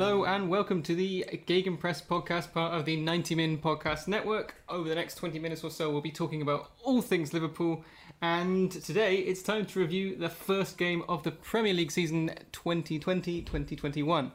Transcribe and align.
Hello 0.00 0.24
and 0.24 0.48
welcome 0.48 0.80
to 0.84 0.94
the 0.94 1.26
Gegenpress 1.48 2.04
podcast, 2.06 2.52
part 2.52 2.72
of 2.72 2.84
the 2.84 2.94
90 2.94 3.34
Min 3.34 3.58
Podcast 3.58 4.06
Network. 4.06 4.54
Over 4.68 4.88
the 4.88 4.94
next 4.94 5.16
20 5.16 5.40
minutes 5.40 5.64
or 5.64 5.72
so, 5.72 5.90
we'll 5.90 6.00
be 6.00 6.12
talking 6.12 6.40
about 6.40 6.70
all 6.84 7.02
things 7.02 7.32
Liverpool. 7.32 7.84
And 8.22 8.70
today, 8.70 9.16
it's 9.16 9.42
time 9.42 9.66
to 9.66 9.80
review 9.80 10.14
the 10.14 10.28
first 10.28 10.78
game 10.78 11.02
of 11.08 11.24
the 11.24 11.32
Premier 11.32 11.74
League 11.74 11.90
season 11.90 12.30
2020 12.52 13.40
2021. 13.40 14.30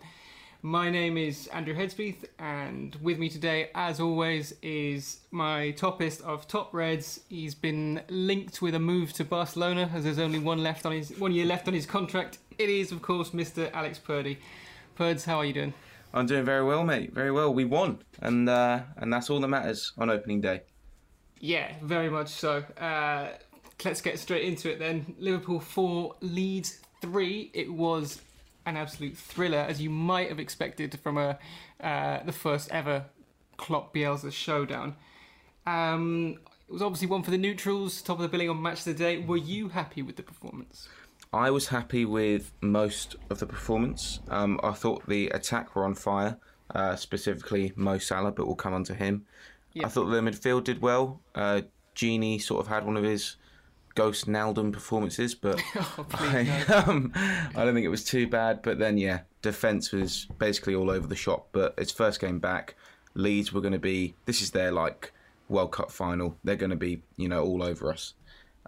My 0.63 0.89
name 0.89 1.17
is 1.17 1.47
Andrew 1.47 1.73
Headspeeth, 1.73 2.25
and 2.39 2.95
with 2.95 3.17
me 3.17 3.29
today, 3.29 3.69
as 3.73 4.01
always, 4.01 4.53
is 4.61 5.21
my 5.31 5.73
toppist 5.77 6.21
of 6.23 6.45
top 6.45 6.73
Reds. 6.73 7.21
He's 7.29 7.55
been 7.55 8.01
linked 8.09 8.61
with 8.61 8.75
a 8.75 8.79
move 8.79 9.13
to 9.13 9.23
Barcelona, 9.23 9.89
as 9.93 10.03
there's 10.03 10.19
only 10.19 10.39
one 10.39 10.61
left 10.61 10.85
on 10.85 10.91
his 10.91 11.17
one 11.17 11.31
year 11.31 11.45
left 11.45 11.69
on 11.69 11.73
his 11.73 11.85
contract. 11.85 12.39
It 12.57 12.69
is, 12.69 12.91
of 12.91 13.01
course, 13.01 13.29
Mr. 13.29 13.71
Alex 13.71 13.97
Purdy. 13.97 14.39
Purds, 14.95 15.25
how 15.25 15.37
are 15.37 15.45
you 15.45 15.53
doing? 15.53 15.73
I'm 16.13 16.25
doing 16.27 16.45
very 16.45 16.63
well, 16.63 16.83
mate. 16.83 17.13
Very 17.13 17.31
well. 17.31 17.53
We 17.53 17.65
won, 17.65 17.99
and 18.21 18.47
uh, 18.47 18.81
and 18.97 19.11
that's 19.11 19.29
all 19.29 19.39
that 19.39 19.47
matters 19.47 19.91
on 19.97 20.09
opening 20.09 20.41
day. 20.41 20.61
Yeah, 21.39 21.73
very 21.81 22.09
much 22.09 22.29
so. 22.29 22.63
Uh, 22.79 23.29
let's 23.83 24.01
get 24.01 24.19
straight 24.19 24.45
into 24.45 24.71
it 24.71 24.79
then. 24.79 25.15
Liverpool 25.17 25.59
four, 25.59 26.15
Leeds 26.21 26.79
three. 27.01 27.49
It 27.53 27.73
was 27.73 28.21
an 28.65 28.77
absolute 28.77 29.17
thriller, 29.17 29.57
as 29.57 29.81
you 29.81 29.89
might 29.89 30.29
have 30.29 30.39
expected 30.39 30.99
from 30.99 31.17
a 31.17 31.37
uh, 31.81 32.23
the 32.23 32.31
first 32.31 32.69
ever 32.71 33.05
Klopp 33.57 33.93
Bielsa 33.93 34.31
showdown. 34.31 34.95
Um, 35.65 36.37
it 36.67 36.71
was 36.71 36.81
obviously 36.81 37.07
one 37.07 37.23
for 37.23 37.31
the 37.31 37.37
neutrals, 37.37 38.01
top 38.01 38.17
of 38.17 38.21
the 38.21 38.29
billing 38.29 38.49
on 38.49 38.61
match 38.61 38.79
of 38.79 38.85
the 38.85 38.93
day. 38.93 39.17
Were 39.17 39.37
you 39.37 39.69
happy 39.69 40.01
with 40.01 40.15
the 40.15 40.23
performance? 40.23 40.87
I 41.33 41.49
was 41.49 41.67
happy 41.67 42.05
with 42.05 42.53
most 42.61 43.15
of 43.31 43.39
the 43.39 43.47
performance. 43.47 44.19
Um, 44.29 44.59
I 44.63 44.71
thought 44.71 45.07
the 45.07 45.29
attack 45.29 45.75
were 45.75 45.83
on 45.83 45.95
fire, 45.95 46.37
uh, 46.75 46.95
specifically 46.95 47.73
Mo 47.75 47.97
Salah, 47.97 48.31
but 48.31 48.45
we'll 48.45 48.55
come 48.55 48.73
on 48.73 48.83
to 48.85 48.93
him. 48.93 49.25
Yeah. 49.73 49.87
I 49.87 49.89
thought 49.89 50.05
the 50.05 50.21
midfield 50.21 50.65
did 50.65 50.81
well. 50.81 51.21
Uh, 51.33 51.61
Gini 51.95 52.39
sort 52.39 52.61
of 52.61 52.67
had 52.67 52.85
one 52.85 52.97
of 52.97 53.03
his 53.03 53.37
ghost 53.95 54.27
Naldum 54.27 54.71
performances, 54.71 55.33
but 55.33 55.61
Oh, 55.75 56.05
I, 56.13 56.63
no. 56.69 56.77
um, 56.87 57.11
I 57.15 57.65
don't 57.65 57.73
think 57.73 57.85
it 57.85 57.89
was 57.89 58.03
too 58.03 58.27
bad. 58.27 58.61
But 58.61 58.77
then, 58.77 58.99
yeah, 58.99 59.21
defence 59.41 59.91
was 59.91 60.27
basically 60.37 60.75
all 60.75 60.91
over 60.91 61.07
the 61.07 61.15
shop. 61.15 61.47
But 61.51 61.73
it's 61.79 61.91
first 61.91 62.21
game 62.21 62.37
back. 62.37 62.75
Leeds 63.15 63.51
were 63.51 63.61
going 63.61 63.73
to 63.73 63.79
be. 63.79 64.13
This 64.25 64.43
is 64.43 64.51
their 64.51 64.71
like 64.71 65.11
World 65.49 65.71
Cup 65.71 65.91
final. 65.91 66.37
They're 66.43 66.55
going 66.55 66.69
to 66.69 66.75
be, 66.75 67.01
you 67.17 67.27
know, 67.27 67.43
all 67.43 67.63
over 67.63 67.91
us. 67.91 68.13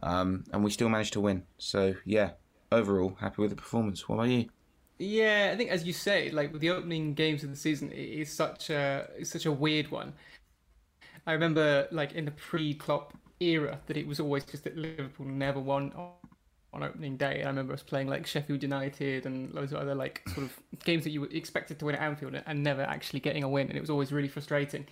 Um, 0.01 0.43
and 0.51 0.63
we 0.63 0.71
still 0.71 0.89
managed 0.89 1.13
to 1.13 1.21
win. 1.21 1.43
So 1.57 1.95
yeah, 2.05 2.31
overall 2.75 3.17
happy 3.19 3.41
with 3.41 3.51
the 3.51 3.55
performance. 3.55 4.07
What 4.07 4.15
about 4.15 4.29
you? 4.29 4.49
Yeah, 4.97 5.51
I 5.53 5.57
think 5.57 5.71
as 5.71 5.85
you 5.85 5.93
say, 5.93 6.31
like 6.31 6.53
with 6.53 6.61
the 6.61 6.69
opening 6.69 7.13
games 7.13 7.43
of 7.43 7.49
the 7.49 7.55
season, 7.55 7.91
it 7.91 7.97
is 7.97 8.31
such 8.31 8.69
a 8.69 9.09
it's 9.17 9.29
such 9.29 9.45
a 9.45 9.51
weird 9.51 9.91
one. 9.91 10.13
I 11.27 11.33
remember 11.33 11.87
like 11.91 12.13
in 12.13 12.25
the 12.25 12.31
pre-Klopp 12.31 13.13
era 13.39 13.79
that 13.87 13.97
it 13.97 14.07
was 14.07 14.19
always 14.19 14.45
just 14.45 14.63
that 14.63 14.77
Liverpool 14.77 15.25
never 15.25 15.59
won 15.59 15.91
on, 15.95 16.83
opening 16.83 17.15
day. 17.15 17.41
I 17.41 17.47
remember 17.47 17.73
us 17.73 17.81
playing 17.81 18.09
like 18.09 18.27
Sheffield 18.27 18.61
United 18.61 19.25
and 19.25 19.53
loads 19.53 19.71
of 19.71 19.79
other 19.79 19.95
like 19.95 20.21
sort 20.33 20.45
of 20.45 20.59
games 20.83 21.05
that 21.05 21.11
you 21.11 21.21
were 21.21 21.29
expected 21.31 21.79
to 21.79 21.85
win 21.85 21.95
at 21.95 22.01
Anfield 22.01 22.35
and 22.45 22.63
never 22.63 22.81
actually 22.81 23.21
getting 23.21 23.43
a 23.43 23.49
win, 23.49 23.69
and 23.69 23.77
it 23.77 23.81
was 23.81 23.89
always 23.89 24.11
really 24.11 24.27
frustrating. 24.27 24.85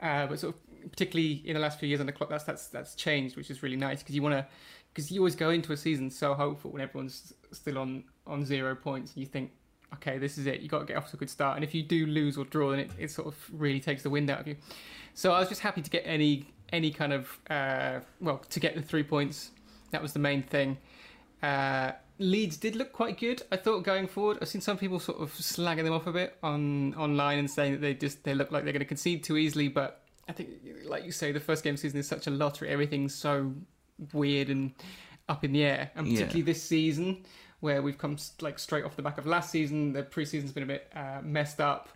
Uh, 0.00 0.26
but 0.26 0.38
sort 0.38 0.54
of 0.54 0.60
particularly 0.90 1.42
in 1.44 1.54
the 1.54 1.60
last 1.60 1.78
few 1.78 1.88
years 1.88 2.00
on 2.00 2.06
the 2.06 2.12
clock, 2.12 2.30
that's 2.30 2.44
that's 2.44 2.68
that's 2.68 2.94
changed, 2.94 3.36
which 3.36 3.50
is 3.50 3.62
really 3.62 3.76
nice 3.76 4.00
because 4.00 4.14
you 4.14 4.22
want 4.22 4.34
to 4.34 4.46
because 4.92 5.10
you 5.10 5.20
always 5.20 5.36
go 5.36 5.50
into 5.50 5.72
a 5.72 5.76
season 5.76 6.10
so 6.10 6.34
hopeful 6.34 6.70
when 6.70 6.82
everyone's 6.82 7.32
still 7.52 7.78
on 7.78 8.04
on 8.26 8.44
zero 8.44 8.74
points 8.74 9.12
and 9.14 9.20
you 9.20 9.26
think 9.26 9.50
okay 9.94 10.18
this 10.18 10.38
is 10.38 10.46
it 10.46 10.60
you 10.60 10.68
got 10.68 10.80
to 10.80 10.84
get 10.84 10.96
off 10.96 11.10
to 11.10 11.16
a 11.16 11.18
good 11.18 11.30
start 11.30 11.56
and 11.56 11.64
if 11.64 11.74
you 11.74 11.82
do 11.82 12.06
lose 12.06 12.36
or 12.36 12.44
draw 12.44 12.70
then 12.70 12.80
it, 12.80 12.90
it 12.98 13.10
sort 13.10 13.26
of 13.26 13.34
really 13.52 13.80
takes 13.80 14.02
the 14.02 14.10
wind 14.10 14.30
out 14.30 14.40
of 14.40 14.46
you 14.46 14.56
so 15.14 15.32
i 15.32 15.38
was 15.38 15.48
just 15.48 15.60
happy 15.60 15.82
to 15.82 15.90
get 15.90 16.02
any 16.06 16.46
any 16.72 16.90
kind 16.90 17.12
of 17.12 17.38
uh, 17.50 18.00
well 18.20 18.38
to 18.38 18.60
get 18.60 18.74
the 18.74 18.82
three 18.82 19.02
points 19.02 19.50
that 19.90 20.00
was 20.00 20.12
the 20.12 20.18
main 20.18 20.42
thing 20.42 20.76
uh, 21.42 21.92
Leeds 22.18 22.56
did 22.56 22.76
look 22.76 22.92
quite 22.92 23.18
good. 23.18 23.42
I 23.50 23.56
thought 23.56 23.82
going 23.82 24.06
forward. 24.06 24.38
I've 24.40 24.46
seen 24.46 24.60
some 24.60 24.78
people 24.78 25.00
sort 25.00 25.20
of 25.20 25.32
slagging 25.32 25.82
them 25.82 25.92
off 25.92 26.06
a 26.06 26.12
bit 26.12 26.36
on 26.40 26.94
online 26.94 27.40
and 27.40 27.50
saying 27.50 27.72
that 27.72 27.80
they 27.80 27.94
just 27.94 28.22
they 28.22 28.32
look 28.32 28.52
like 28.52 28.62
they're 28.62 28.72
going 28.72 28.80
to 28.80 28.86
concede 28.86 29.24
too 29.24 29.36
easily. 29.36 29.66
But 29.66 30.01
I 30.32 30.34
think, 30.34 30.48
like 30.86 31.04
you 31.04 31.12
say, 31.12 31.30
the 31.30 31.40
first 31.40 31.62
game 31.62 31.76
season 31.76 32.00
is 32.00 32.08
such 32.08 32.26
a 32.26 32.30
lottery. 32.30 32.68
Everything's 32.70 33.14
so 33.14 33.52
weird 34.14 34.48
and 34.48 34.72
up 35.28 35.44
in 35.44 35.52
the 35.52 35.62
air, 35.62 35.90
and 35.94 36.06
Yeah. 36.06 36.14
particularly 36.14 36.42
this 36.42 36.62
season 36.62 37.24
where 37.60 37.82
we've 37.82 37.98
come 37.98 38.16
like 38.40 38.58
straight 38.58 38.84
off 38.84 38.96
the 38.96 39.02
back 39.02 39.18
of 39.18 39.26
last 39.26 39.50
season. 39.50 39.92
The 39.92 40.02
preseason's 40.02 40.52
been 40.52 40.62
a 40.62 40.66
bit 40.66 40.90
uh, 40.96 41.20
messed 41.22 41.60
up, 41.60 41.90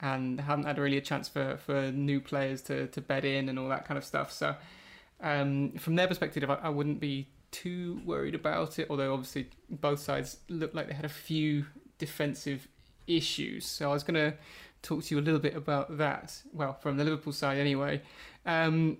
and 0.00 0.40
haven't 0.40 0.66
had 0.66 0.78
really 0.78 0.98
a 0.98 1.00
chance 1.00 1.28
for, 1.28 1.56
for 1.58 1.90
new 1.90 2.20
players 2.20 2.62
to, 2.62 2.86
to 2.88 3.00
bed 3.00 3.24
in 3.24 3.48
and 3.48 3.58
all 3.58 3.68
that 3.68 3.84
kind 3.84 3.98
of 3.98 4.04
stuff. 4.04 4.30
So, 4.32 4.54
um, 5.20 5.72
from 5.72 5.96
their 5.96 6.06
perspective, 6.06 6.48
I, 6.48 6.54
I 6.54 6.68
wouldn't 6.68 7.00
be 7.00 7.26
too 7.50 8.00
worried 8.04 8.36
about 8.36 8.78
it. 8.78 8.86
Although 8.88 9.12
obviously 9.12 9.50
both 9.68 9.98
sides 9.98 10.36
looked 10.48 10.74
like 10.76 10.86
they 10.86 10.94
had 10.94 11.04
a 11.04 11.08
few 11.10 11.66
defensive 11.98 12.68
issues. 13.06 13.66
So 13.66 13.90
I 13.90 13.92
was 13.92 14.04
going 14.04 14.14
to 14.14 14.36
talk 14.82 15.04
to 15.04 15.14
you 15.14 15.20
a 15.20 15.24
little 15.24 15.40
bit 15.40 15.56
about 15.56 15.98
that. 15.98 16.40
Well, 16.52 16.74
from 16.74 16.96
the 16.96 17.04
Liverpool 17.04 17.32
side 17.32 17.58
anyway. 17.58 18.02
Um, 18.46 18.98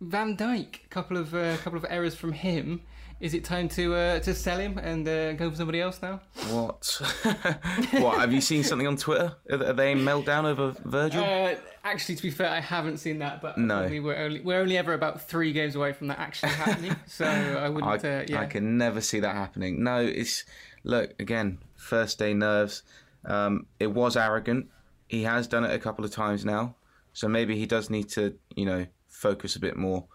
Van 0.00 0.36
Dijk, 0.36 0.88
couple 0.90 1.16
of 1.16 1.34
uh, 1.34 1.56
couple 1.58 1.78
of 1.78 1.86
errors 1.88 2.14
from 2.14 2.32
him. 2.32 2.82
Is 3.18 3.32
it 3.32 3.44
time 3.44 3.66
to 3.70 3.94
uh, 3.94 4.18
to 4.20 4.34
sell 4.34 4.58
him 4.58 4.76
and 4.76 5.08
uh, 5.08 5.32
go 5.32 5.48
for 5.50 5.56
somebody 5.56 5.80
else 5.80 6.02
now? 6.02 6.20
What? 6.50 7.00
what? 7.92 8.18
Have 8.20 8.30
you 8.30 8.42
seen 8.42 8.62
something 8.62 8.86
on 8.86 8.98
Twitter? 8.98 9.34
Are 9.50 9.72
they 9.72 9.92
in 9.92 10.00
meltdown 10.00 10.44
over 10.44 10.74
Virgil? 10.84 11.24
Uh, 11.24 11.54
actually, 11.82 12.16
to 12.16 12.22
be 12.22 12.30
fair, 12.30 12.50
I 12.50 12.60
haven't 12.60 12.98
seen 12.98 13.20
that, 13.20 13.40
but 13.40 13.56
No. 13.56 13.78
probably 13.78 14.00
we're 14.00 14.16
only 14.16 14.40
we're 14.42 14.60
only 14.60 14.76
ever 14.76 14.92
about 14.92 15.22
three 15.22 15.52
games 15.54 15.76
away 15.76 15.94
from 15.94 16.08
that 16.08 16.18
actually 16.18 16.52
happening. 16.64 16.94
so 17.06 17.24
I 17.24 17.64
I, 17.64 17.68
wouldn't. 17.70 18.04
uh, 18.04 18.24
yeah. 18.28 18.40
I 18.40 18.44
can 18.46 18.76
never 18.76 19.00
see 19.00 19.20
that 19.20 19.34
happening. 19.34 19.82
No, 19.82 19.98
it's 20.00 20.44
look 20.84 21.14
again. 21.18 21.58
First 21.74 22.18
day 22.18 22.34
nerves. 22.34 22.82
Um, 23.24 23.64
it 23.80 23.86
was 23.92 24.14
arrogant. 24.18 24.66
He 25.08 25.22
has 25.22 25.46
done 25.46 25.64
it 25.64 25.72
a 25.72 25.78
couple 25.78 26.04
of 26.04 26.10
times 26.10 26.44
now, 26.44 26.74
so 27.12 27.28
maybe 27.28 27.56
he 27.56 27.66
does 27.66 27.90
need 27.90 28.08
to, 28.10 28.36
you 28.56 28.64
know, 28.66 28.86
focus 29.08 29.56
a 29.56 29.60
bit 29.60 29.76
more. 29.76 30.06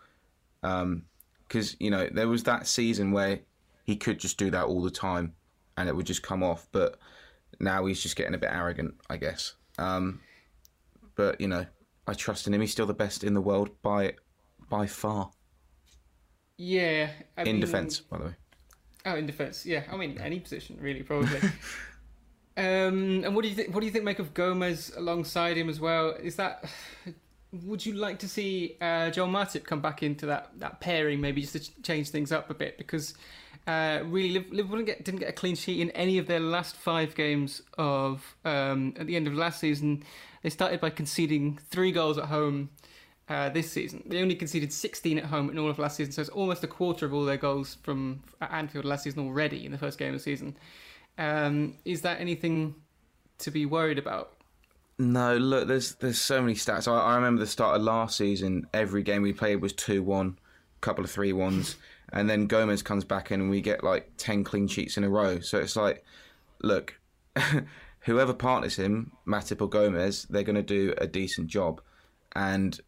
Because 0.62 1.76
you 1.80 1.90
know 1.90 2.08
there 2.12 2.28
was 2.28 2.44
that 2.44 2.68
season 2.68 3.12
where 3.12 3.40
he 3.84 3.96
could 3.96 4.20
just 4.20 4.38
do 4.38 4.50
that 4.52 4.66
all 4.66 4.82
the 4.82 4.92
time, 4.92 5.34
and 5.78 5.90
it 5.90 5.96
would 5.96 6.06
just 6.06 6.24
come 6.24 6.44
off. 6.44 6.68
But 6.72 6.98
now 7.60 7.86
he's 7.86 8.02
just 8.02 8.16
getting 8.16 8.34
a 8.36 8.38
bit 8.38 8.52
arrogant, 8.52 8.96
I 9.10 9.18
guess. 9.18 9.56
Um, 9.78 10.20
but 11.16 11.40
you 11.42 11.48
know, 11.48 11.66
I 12.08 12.14
trust 12.14 12.48
in 12.48 12.54
him. 12.54 12.62
He's 12.62 12.72
still 12.72 12.86
the 12.86 12.94
best 12.94 13.24
in 13.24 13.34
the 13.34 13.42
world 13.42 13.70
by 13.82 14.16
by 14.70 14.88
far. 14.88 15.32
yeah. 16.58 17.10
I 17.38 17.42
In 17.42 17.54
mean- 17.54 17.60
defence, 17.62 18.00
by 18.00 18.18
the 18.18 18.24
way. 18.26 18.36
Oh, 19.04 19.16
in 19.16 19.26
defence, 19.26 19.66
yeah. 19.66 19.84
I 19.92 19.98
mean, 19.98 20.20
any 20.20 20.40
position 20.40 20.78
really, 20.80 21.02
probably. 21.02 21.40
um, 22.62 23.24
and 23.24 23.36
what 23.36 23.42
do 23.42 23.50
you 23.50 23.56
think? 23.56 23.74
What 23.74 23.80
do 23.80 23.86
you 23.86 23.92
think 23.92 24.06
make 24.06 24.20
of 24.20 24.34
Gomez 24.34 24.92
alongside 24.96 25.58
him 25.58 25.70
as 25.70 25.80
well? 25.80 26.12
Is 26.12 26.36
that 26.36 26.66
would 27.52 27.86
you 27.86 27.94
like 27.94 28.20
to 28.20 28.28
see 28.28 28.78
uh, 28.80 29.10
Joel 29.10 29.28
Matip 29.28 29.64
come 29.64 29.82
back 29.82 30.04
into 30.04 30.26
that, 30.28 30.50
that 30.60 30.80
pairing, 30.80 31.20
maybe 31.20 31.42
just 31.42 31.54
to 31.54 31.60
ch- 31.60 31.72
change 31.84 32.10
things 32.10 32.32
up 32.32 32.50
a 32.50 32.54
bit? 32.54 32.78
Because 32.78 33.14
uh, 33.68 34.00
really, 34.06 34.46
Liverpool 34.50 34.78
didn't 34.78 34.86
get, 34.86 35.04
didn't 35.04 35.20
get 35.20 35.30
a 35.30 35.34
clean 35.34 35.56
sheet 35.56 35.82
in 35.82 35.92
any 35.92 36.18
of 36.18 36.28
their 36.28 36.40
last 36.40 36.76
five 36.76 37.14
games 37.16 37.62
of 37.78 38.36
um, 38.46 38.94
at 38.98 39.08
the 39.08 39.16
end 39.16 39.28
of 39.28 39.34
last 39.34 39.60
season. 39.60 40.04
They 40.44 40.50
started 40.50 40.80
by 40.80 40.90
conceding 40.90 41.60
three 41.70 41.92
goals 41.92 42.18
at 42.18 42.26
home 42.26 42.70
uh, 43.28 43.50
this 43.50 43.70
season. 43.72 44.04
They 44.06 44.22
only 44.22 44.36
conceded 44.36 44.72
16 44.72 45.18
at 45.18 45.26
home 45.26 45.50
in 45.50 45.60
all 45.60 45.70
of 45.70 45.78
last 45.78 45.98
season, 45.98 46.14
so 46.14 46.22
it's 46.22 46.30
almost 46.30 46.64
a 46.64 46.68
quarter 46.68 47.06
of 47.06 47.14
all 47.14 47.26
their 47.26 47.38
goals 47.38 47.78
from 47.84 48.24
at 48.40 48.52
Anfield 48.52 48.86
last 48.86 49.04
season 49.04 49.20
already 49.20 49.66
in 49.66 49.72
the 49.72 49.78
first 49.78 50.00
game 50.00 50.10
of 50.10 50.20
the 50.20 50.24
season. 50.24 50.56
Um, 51.18 51.76
is 51.86 52.02
that 52.02 52.20
anything 52.20 52.76
to 53.40 53.52
be 53.52 53.66
worried 53.66 54.00
about? 54.00 54.34
No, 54.98 55.36
look, 55.36 55.68
there's 55.68 55.96
there's 55.96 56.20
so 56.20 56.42
many 56.42 56.54
stats. 56.54 56.88
I, 56.88 56.96
I 56.96 57.16
remember 57.16 57.40
the 57.40 57.48
start 57.48 57.76
of 57.76 57.82
last 57.82 58.18
season. 58.18 58.68
Every 58.74 59.04
game 59.04 59.24
we 59.24 59.34
played 59.34 59.62
was 59.62 59.74
two 59.74 60.04
one, 60.04 60.38
couple 60.82 61.04
of 61.04 61.10
three 61.10 61.34
ones, 61.34 61.76
and 62.14 62.30
then 62.30 62.48
Gomez 62.48 62.84
comes 62.84 63.04
back 63.04 63.32
in 63.32 63.42
and 63.42 63.50
we 63.50 63.62
get 63.62 63.84
like 63.84 64.12
ten 64.18 64.44
clean 64.44 64.68
sheets 64.68 64.98
in 64.98 65.04
a 65.04 65.10
row. 65.10 65.40
So 65.40 65.58
it's 65.58 65.76
like, 65.76 66.06
look, 66.62 67.00
whoever 68.02 68.34
partners 68.34 68.76
him, 68.76 69.12
Matip 69.26 69.62
or 69.62 69.70
Gomez, 69.70 70.28
they're 70.30 70.44
going 70.44 70.56
to 70.56 70.62
do 70.62 70.94
a 70.98 71.08
decent 71.08 71.48
job, 71.48 71.82
and 72.36 72.80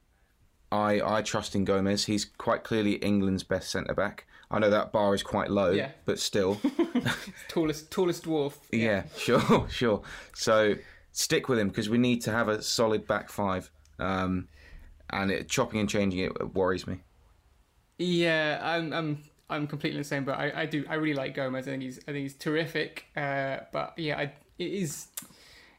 I 0.74 1.18
I 1.18 1.22
trust 1.22 1.56
in 1.56 1.66
Gomez. 1.66 2.06
He's 2.06 2.26
quite 2.26 2.64
clearly 2.64 2.94
England's 2.96 3.44
best 3.44 3.70
centre 3.70 3.94
back. 3.94 4.26
I 4.50 4.60
know 4.60 4.70
that 4.70 4.92
bar 4.92 5.14
is 5.16 5.24
quite 5.24 5.50
low, 5.50 5.72
Yeah. 5.72 5.92
but 6.06 6.20
still, 6.20 6.60
Tallest 7.48 7.90
tallest 7.92 8.24
dwarf. 8.26 8.54
yeah, 8.72 9.04
sure, 9.18 9.68
sure. 9.82 10.02
So 10.36 10.76
stick 11.12 11.50
with 11.50 11.60
him 11.60 11.70
because 11.70 11.90
we 11.90 11.98
need 11.98 12.22
to 12.24 12.32
have 12.32 12.48
a 12.50 12.62
solid 12.62 13.08
back 13.08 13.30
five. 13.30 13.72
Um, 14.00 14.48
and 15.10 15.32
it, 15.32 15.50
chopping 15.50 15.80
and 15.80 15.90
changing 15.90 16.20
it 16.20 16.54
worries 16.56 16.86
me. 16.88 16.98
Yeah, 17.98 18.60
I'm 18.62 18.94
I'm 18.94 19.24
I'm 19.50 19.68
completely 19.68 20.00
the 20.00 20.04
same, 20.14 20.24
but 20.26 20.38
I, 20.40 20.62
I 20.62 20.66
do 20.66 20.84
I 20.90 20.96
really 20.96 21.14
like 21.16 21.36
Gomez. 21.36 21.68
I 21.68 21.72
think 21.72 21.84
he's 21.84 22.00
I 22.08 22.12
think 22.12 22.24
he's 22.24 22.36
terrific. 22.36 23.06
Uh, 23.16 23.58
but 23.72 23.94
yeah, 23.98 24.18
I, 24.18 24.24
it 24.58 24.72
is. 24.72 25.08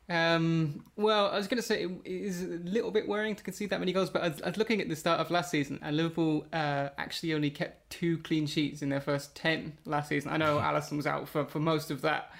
Um, 0.08 0.84
well, 0.96 1.30
I 1.30 1.36
was 1.36 1.48
going 1.48 1.60
to 1.60 1.66
say 1.66 1.84
it 1.84 1.90
is 2.04 2.42
a 2.42 2.46
little 2.46 2.90
bit 2.90 3.08
worrying 3.08 3.34
to 3.36 3.42
concede 3.42 3.70
that 3.70 3.80
many 3.80 3.92
goals, 3.92 4.10
but 4.10 4.22
I 4.22 4.28
was, 4.28 4.42
I 4.42 4.48
was 4.48 4.58
looking 4.58 4.80
at 4.80 4.88
the 4.88 4.96
start 4.96 5.20
of 5.20 5.30
last 5.30 5.50
season, 5.50 5.78
and 5.82 5.96
Liverpool 5.96 6.46
uh, 6.52 6.90
actually 6.98 7.32
only 7.32 7.50
kept 7.50 7.88
two 7.90 8.18
clean 8.18 8.46
sheets 8.46 8.82
in 8.82 8.90
their 8.90 9.00
first 9.00 9.34
ten 9.34 9.78
last 9.84 10.08
season. 10.10 10.30
I 10.30 10.36
know 10.36 10.58
Alisson 10.62 10.96
was 10.96 11.06
out 11.06 11.28
for, 11.28 11.46
for 11.46 11.58
most 11.58 11.90
of 11.90 12.02
that, 12.02 12.32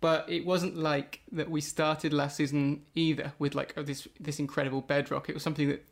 but 0.00 0.28
it 0.28 0.44
wasn't 0.44 0.76
like 0.76 1.20
that 1.32 1.50
we 1.50 1.60
started 1.60 2.12
last 2.12 2.36
season 2.36 2.82
either 2.94 3.32
with 3.38 3.54
like 3.54 3.74
oh, 3.76 3.82
this 3.82 4.08
this 4.18 4.40
incredible 4.40 4.80
bedrock. 4.80 5.28
It 5.28 5.34
was 5.34 5.42
something 5.42 5.68
that 5.68 5.84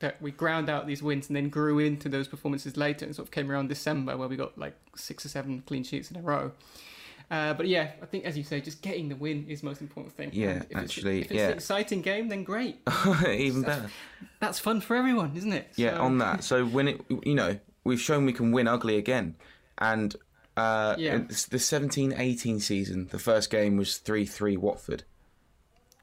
that 0.00 0.20
we 0.22 0.30
ground 0.30 0.70
out 0.70 0.86
these 0.86 1.02
wins 1.02 1.28
and 1.28 1.36
then 1.36 1.50
grew 1.50 1.78
into 1.78 2.08
those 2.08 2.26
performances 2.26 2.76
later 2.78 3.04
and 3.04 3.14
sort 3.14 3.28
of 3.28 3.30
came 3.30 3.50
around 3.50 3.68
December 3.68 4.16
where 4.16 4.28
we 4.28 4.36
got 4.36 4.56
like 4.56 4.74
six 4.96 5.26
or 5.26 5.28
seven 5.28 5.62
clean 5.66 5.84
sheets 5.84 6.10
in 6.10 6.16
a 6.16 6.22
row. 6.22 6.52
Uh, 7.30 7.54
but 7.54 7.68
yeah, 7.68 7.92
I 8.02 8.06
think 8.06 8.24
as 8.24 8.36
you 8.36 8.42
say, 8.42 8.60
just 8.60 8.82
getting 8.82 9.08
the 9.08 9.14
win 9.14 9.46
is 9.48 9.60
the 9.60 9.66
most 9.66 9.80
important 9.80 10.14
thing. 10.16 10.30
Yeah, 10.32 10.56
if 10.56 10.62
it's- 10.64 10.82
actually, 10.84 11.20
if 11.20 11.26
it's 11.26 11.34
yeah. 11.34 11.46
an 11.48 11.52
exciting 11.52 12.02
game, 12.02 12.28
then 12.28 12.42
great. 12.42 12.80
Even 13.28 13.62
better. 13.62 13.88
That's 14.40 14.58
fun 14.58 14.80
for 14.80 14.96
everyone, 14.96 15.36
isn't 15.36 15.52
it? 15.52 15.68
Yeah, 15.76 15.96
So- 15.96 16.02
on 16.02 16.18
that. 16.18 16.42
So 16.42 16.66
when 16.66 16.88
it, 16.88 17.00
you 17.24 17.34
know, 17.34 17.58
we've 17.84 18.00
shown 18.00 18.26
we 18.26 18.32
can 18.32 18.50
win 18.50 18.66
ugly 18.66 18.96
again, 18.96 19.36
and 19.78 20.16
uh, 20.56 20.96
Yeah. 20.98 21.18
the 21.18 21.58
17-18 21.58 22.60
season, 22.60 23.06
the 23.12 23.18
first 23.18 23.48
game 23.50 23.76
was 23.76 23.98
three 23.98 24.26
three 24.26 24.56
Watford. 24.56 25.04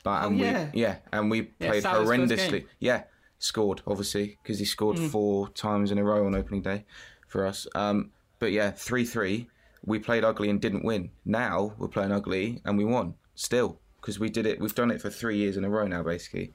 But, 0.04 0.26
and 0.26 0.40
Oh, 0.40 0.44
yeah. 0.44 0.70
we, 0.74 0.82
yeah, 0.82 0.96
and 1.12 1.30
we 1.30 1.42
played 1.44 1.84
first 1.84 1.86
horrendously. 2.10 2.62
Mm. 2.62 2.66
Yeah, 2.80 3.04
scored 3.40 3.82
obviously 3.86 4.38
because 4.42 4.60
he 4.60 4.66
scored 4.66 4.98
four 4.98 5.50
times 5.50 5.92
in 5.92 5.98
a 5.98 6.04
row 6.04 6.26
on 6.26 6.34
opening 6.36 6.62
day 6.62 6.86
for 7.28 7.46
us. 7.46 7.68
Um, 7.76 8.12
but 8.40 8.52
yeah, 8.54 8.72
three 8.72 9.04
three. 9.06 9.50
We 9.88 9.98
played 10.00 10.24
ugly 10.24 10.50
and 10.52 10.62
didn't 10.62 10.84
win. 10.86 11.10
Now 11.26 11.74
we're 11.80 11.88
playing 11.88 12.12
ugly 12.12 12.62
and 12.66 12.78
we 12.78 12.86
won 12.86 13.16
still 13.34 13.80
because 14.00 14.20
we 14.20 14.30
did 14.30 14.46
it. 14.46 14.60
We've 14.60 14.76
done 14.76 14.92
it 14.92 15.02
for 15.02 15.10
three 15.10 15.38
years 15.38 15.58
in 15.58 15.64
a 15.64 15.70
row 15.70 15.88
now, 15.88 16.04
basically. 16.04 16.54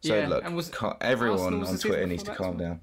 So 0.00 0.16
Yeah, 0.16 0.28
look, 0.28 0.44
and 0.44 0.56
was- 0.56 0.72
everyone 1.00 1.60
was 1.60 1.68
on 1.70 1.78
Twitter 1.78 2.06
needs 2.06 2.22
to 2.24 2.34
calm 2.34 2.56
down. 2.56 2.80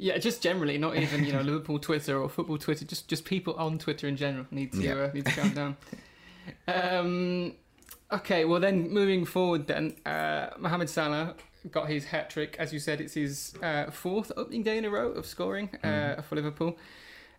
Yeah, 0.00 0.16
just 0.18 0.40
generally, 0.42 0.78
not 0.78 0.96
even 0.96 1.24
you 1.24 1.32
know 1.32 1.40
Liverpool 1.50 1.80
Twitter 1.80 2.16
or 2.16 2.28
football 2.28 2.56
Twitter. 2.58 2.84
Just 2.84 3.08
just 3.08 3.24
people 3.24 3.54
on 3.54 3.78
Twitter 3.78 4.06
in 4.06 4.16
general 4.16 4.46
need 4.52 4.70
to 4.72 4.80
Yeah. 4.80 4.92
uh, 4.94 5.10
need 5.12 5.26
to 5.26 5.32
calm 5.32 5.50
down. 5.54 5.76
Um, 6.66 7.52
okay, 8.10 8.44
well 8.46 8.60
then 8.60 8.88
moving 8.90 9.26
forward, 9.26 9.66
then 9.66 9.96
uh, 10.06 10.48
Mohamed 10.58 10.88
Salah 10.88 11.34
got 11.70 11.88
his 11.90 12.06
hat 12.06 12.30
trick. 12.30 12.56
As 12.58 12.72
you 12.72 12.78
said, 12.78 13.00
it's 13.02 13.14
his 13.14 13.54
uh, 13.62 13.90
fourth 13.90 14.32
opening 14.36 14.62
day 14.62 14.78
in 14.78 14.84
a 14.86 14.90
row 14.90 15.10
of 15.10 15.26
scoring 15.26 15.68
uh, 15.84 16.22
for 16.22 16.36
Liverpool. 16.36 16.78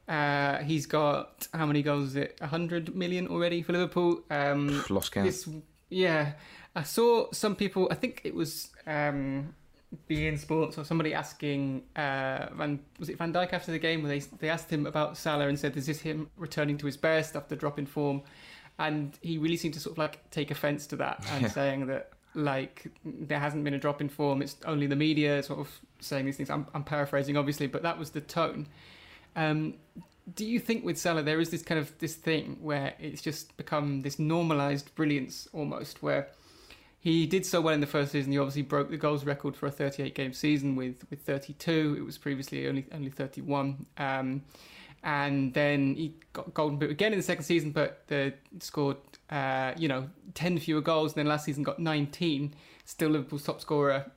Uh, 0.09 0.57
he's 0.63 0.87
got 0.87 1.47
how 1.53 1.67
many 1.67 1.83
goals 1.83 2.09
is 2.09 2.15
it? 2.15 2.39
hundred 2.41 2.95
million 2.95 3.27
already 3.27 3.61
for 3.61 3.73
Liverpool. 3.73 4.21
Um, 4.31 4.83
Lost 4.89 5.11
count. 5.11 5.27
this, 5.27 5.47
yeah, 5.89 6.33
I 6.75 6.81
saw 6.81 7.31
some 7.31 7.55
people. 7.55 7.87
I 7.91 7.95
think 7.95 8.21
it 8.23 8.33
was 8.33 8.69
um, 8.87 9.53
beIN 10.09 10.39
Sports 10.39 10.79
or 10.79 10.83
somebody 10.83 11.13
asking 11.13 11.83
uh, 11.95 12.47
Van 12.53 12.79
was 12.97 13.09
it 13.09 13.19
Van 13.19 13.31
Dijk 13.31 13.53
after 13.53 13.71
the 13.71 13.77
game 13.77 14.01
where 14.01 14.11
they 14.11 14.25
they 14.39 14.49
asked 14.49 14.71
him 14.71 14.87
about 14.87 15.15
Salah 15.15 15.47
and 15.47 15.59
said, 15.59 15.77
"Is 15.77 15.85
this 15.85 16.01
him 16.01 16.29
returning 16.37 16.77
to 16.79 16.87
his 16.87 16.97
best 16.97 17.35
after 17.35 17.55
dropping 17.55 17.85
form?" 17.85 18.23
And 18.79 19.15
he 19.21 19.37
really 19.37 19.57
seemed 19.57 19.75
to 19.75 19.79
sort 19.79 19.93
of 19.93 19.97
like 19.99 20.27
take 20.31 20.49
offence 20.49 20.87
to 20.87 20.95
that 20.95 21.23
and 21.33 21.51
saying 21.51 21.85
that 21.87 22.13
like 22.33 22.87
there 23.05 23.39
hasn't 23.39 23.63
been 23.63 23.73
a 23.75 23.79
drop 23.79 24.01
in 24.01 24.09
form. 24.09 24.41
It's 24.41 24.55
only 24.65 24.87
the 24.87 24.95
media 24.95 25.43
sort 25.43 25.59
of 25.59 25.79
saying 25.99 26.25
these 26.25 26.37
things. 26.37 26.49
I'm, 26.49 26.65
I'm 26.73 26.83
paraphrasing 26.83 27.37
obviously, 27.37 27.67
but 27.67 27.83
that 27.83 27.99
was 27.99 28.09
the 28.11 28.21
tone. 28.21 28.67
Um, 29.35 29.75
do 30.35 30.45
you 30.45 30.59
think 30.59 30.85
with 30.85 30.97
Salah 30.97 31.23
there 31.23 31.39
is 31.39 31.49
this 31.49 31.63
kind 31.63 31.79
of 31.79 31.97
this 31.99 32.15
thing 32.15 32.57
where 32.61 32.93
it's 32.99 33.21
just 33.21 33.55
become 33.57 34.01
this 34.01 34.19
normalized 34.19 34.93
brilliance 34.95 35.47
almost, 35.53 36.03
where 36.03 36.29
he 36.99 37.25
did 37.25 37.45
so 37.45 37.61
well 37.61 37.73
in 37.73 37.79
the 37.79 37.87
first 37.87 38.11
season. 38.11 38.31
He 38.31 38.37
obviously 38.37 38.61
broke 38.61 38.89
the 38.89 38.97
goals 38.97 39.25
record 39.25 39.55
for 39.55 39.67
a 39.67 39.71
38 39.71 40.13
game 40.13 40.33
season 40.33 40.75
with 40.75 41.05
with 41.09 41.21
32. 41.21 41.95
It 41.97 42.05
was 42.05 42.17
previously 42.17 42.67
only 42.67 42.85
only 42.91 43.09
31. 43.09 43.85
Um, 43.97 44.43
and 45.01 45.53
then 45.53 45.95
he 45.95 46.15
got 46.33 46.53
golden 46.53 46.77
boot 46.77 46.91
again 46.91 47.13
in 47.13 47.19
the 47.19 47.23
second 47.23 47.45
season, 47.45 47.71
but 47.71 48.03
the 48.07 48.33
scored 48.59 48.97
uh, 49.29 49.73
you 49.77 49.87
know 49.87 50.09
10 50.33 50.59
fewer 50.59 50.81
goals. 50.81 51.13
And 51.13 51.19
then 51.19 51.27
last 51.27 51.45
season 51.45 51.63
got 51.63 51.79
19. 51.79 52.53
Still 52.83 53.09
Liverpool's 53.11 53.43
top 53.43 53.61
scorer. 53.61 54.11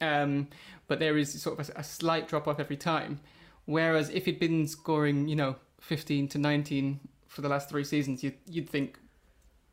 Um, 0.00 0.48
but 0.88 0.98
there 0.98 1.16
is 1.16 1.40
sort 1.40 1.58
of 1.58 1.68
a, 1.68 1.80
a 1.80 1.84
slight 1.84 2.26
drop 2.26 2.48
off 2.48 2.58
every 2.58 2.76
time. 2.76 3.20
Whereas 3.66 4.10
if 4.10 4.26
he'd 4.26 4.38
been 4.38 4.66
scoring, 4.66 5.28
you 5.28 5.36
know, 5.36 5.56
15 5.80 6.28
to 6.28 6.38
19 6.38 7.00
for 7.26 7.40
the 7.42 7.48
last 7.48 7.68
three 7.68 7.84
seasons, 7.84 8.22
you'd, 8.22 8.36
you'd 8.46 8.68
think, 8.68 8.98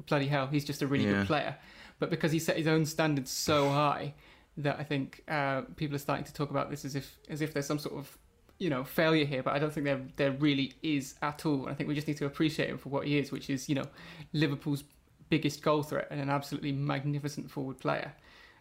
bloody 0.07 0.27
hell, 0.27 0.47
he's 0.47 0.65
just 0.65 0.81
a 0.81 0.87
really 0.87 1.05
Yeah. 1.05 1.11
good 1.19 1.27
player. 1.27 1.57
But 1.99 2.09
because 2.09 2.31
he 2.31 2.39
set 2.39 2.57
his 2.57 2.67
own 2.67 2.85
standards 2.85 3.31
so 3.31 3.69
high 3.81 4.13
that 4.57 4.77
I 4.79 4.83
think 4.83 5.23
uh, 5.27 5.61
people 5.75 5.95
are 5.95 5.99
starting 5.99 6.25
to 6.25 6.33
talk 6.33 6.49
about 6.49 6.69
this 6.69 6.83
as 6.85 6.95
if 6.95 7.17
as 7.29 7.41
if 7.41 7.53
there's 7.53 7.65
some 7.65 7.79
sort 7.79 7.95
of 7.97 8.17
you 8.59 8.69
know 8.69 8.83
failure 8.83 9.25
here. 9.25 9.43
But 9.43 9.53
I 9.53 9.59
don't 9.59 9.71
think 9.71 9.85
there 9.85 10.01
there 10.17 10.31
really 10.31 10.73
is 10.83 11.15
at 11.21 11.45
all. 11.45 11.63
And 11.63 11.69
I 11.69 11.73
think 11.73 11.87
we 11.87 11.95
just 11.95 12.07
need 12.07 12.17
to 12.17 12.25
appreciate 12.25 12.69
him 12.69 12.77
for 12.77 12.89
what 12.89 13.05
he 13.07 13.17
is, 13.17 13.31
which 13.31 13.49
is 13.49 13.69
you 13.69 13.75
know 13.75 13.85
Liverpool's 14.33 14.83
biggest 15.29 15.61
goal 15.61 15.83
threat 15.83 16.07
and 16.11 16.19
an 16.19 16.29
absolutely 16.29 16.71
magnificent 16.73 17.49
forward 17.49 17.79
player. 17.79 18.13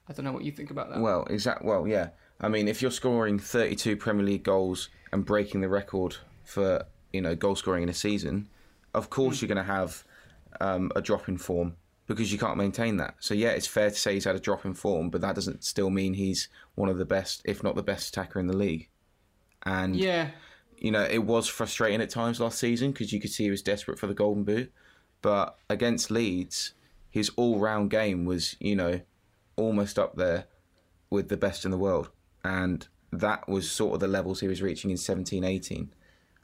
I 0.09 0.13
don't 0.13 0.25
know 0.25 0.33
what 0.33 0.45
you 0.45 0.53
think 0.53 0.71
about 0.71 0.91
that. 0.91 1.01
Well, 1.01 1.25
exact. 1.31 1.65
Well, 1.65 1.87
yeah. 1.89 2.11
I 2.41 2.49
mean, 2.49 2.69
if 2.69 2.81
you're 2.81 2.91
scoring 2.91 3.39
32 3.39 3.97
Premier 3.97 4.25
League 4.25 4.43
goals 4.45 4.89
and 5.13 5.25
breaking 5.25 5.61
the 5.61 5.69
record 5.69 6.17
for 6.45 6.87
you 7.13 7.21
know 7.21 7.35
goal 7.35 7.57
scoring 7.57 7.83
in 7.83 7.89
a 7.89 7.95
season, 7.95 8.49
of 8.95 9.11
course 9.11 9.41
you're 9.41 9.49
going 9.49 9.57
to 9.57 9.63
have 9.63 10.05
um, 10.61 10.91
a 10.97 11.03
drop 11.03 11.29
in 11.29 11.39
form 11.39 11.77
because 12.07 12.33
you 12.33 12.39
can't 12.39 12.57
maintain 12.57 12.97
that. 12.97 13.15
So 13.21 13.35
yeah, 13.35 13.51
it's 13.51 13.67
fair 13.67 13.91
to 13.91 13.97
say 13.97 14.15
he's 14.15 14.25
had 14.25 14.37
a 14.37 14.41
drop 14.41 14.65
in 14.65 14.75
form, 14.75 15.11
but 15.11 15.21
that 15.21 15.35
doesn't 15.35 15.65
still 15.65 15.91
mean 15.91 16.15
he's 16.15 16.49
one 16.75 16.89
of 16.89 16.99
the 16.99 17.05
best, 17.05 17.43
if 17.45 17.63
not 17.63 17.77
the 17.77 17.83
best 17.83 18.09
attacker 18.09 18.41
in 18.41 18.47
the 18.47 18.57
league. 18.57 18.89
And 19.65 19.95
yeah, 19.95 20.31
you 20.79 20.91
know, 20.91 21.05
it 21.05 21.25
was 21.25 21.47
frustrating 21.47 22.01
at 22.01 22.11
times 22.11 22.41
last 22.41 22.59
season 22.59 22.91
because 22.91 23.13
you 23.13 23.21
could 23.21 23.31
see 23.31 23.45
he 23.45 23.51
was 23.51 23.63
desperate 23.63 23.99
for 23.99 24.07
the 24.07 24.15
golden 24.15 24.45
boot. 24.45 24.73
But 25.23 25.57
against 25.69 26.11
Leeds, 26.11 26.73
his 27.11 27.31
all-round 27.37 27.91
game 27.91 28.25
was, 28.25 28.57
you 28.59 28.75
know, 28.75 29.01
almost 29.57 29.99
up 29.99 30.17
there 30.17 30.47
with 31.11 31.29
the 31.29 31.37
best 31.37 31.67
in 31.67 31.71
the 31.71 31.77
world, 31.77 32.09
and 32.45 32.87
that 33.13 33.49
was 33.49 33.71
sort 33.71 33.95
of 33.95 34.01
the 34.01 34.09
levels 34.09 34.41
he 34.41 34.49
was 34.49 34.63
reaching 34.63 34.91
in 34.91 34.97
17, 34.97 35.45
18. 35.45 35.93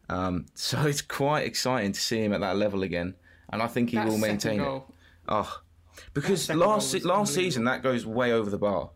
Um, 0.09 0.47
so 0.55 0.83
it's 0.83 1.03
quite 1.03 1.47
exciting 1.47 1.93
to 1.93 2.00
see 2.00 2.23
him 2.23 2.33
at 2.33 2.41
that 2.41 2.57
level 2.57 2.83
again, 2.83 3.15
and 3.53 3.62
I 3.62 3.67
think 3.67 3.91
he 3.91 3.97
that 3.97 4.07
will 4.09 4.19
maintain 4.19 4.61
it. 4.61 4.83
Oh, 5.29 5.61
because 6.12 6.49
last 6.50 6.95
last 7.05 7.35
season 7.35 7.65
that 7.65 7.83
goes 7.83 8.07
way 8.07 8.33
over 8.33 8.50
the 8.50 8.59
bar 8.59 8.91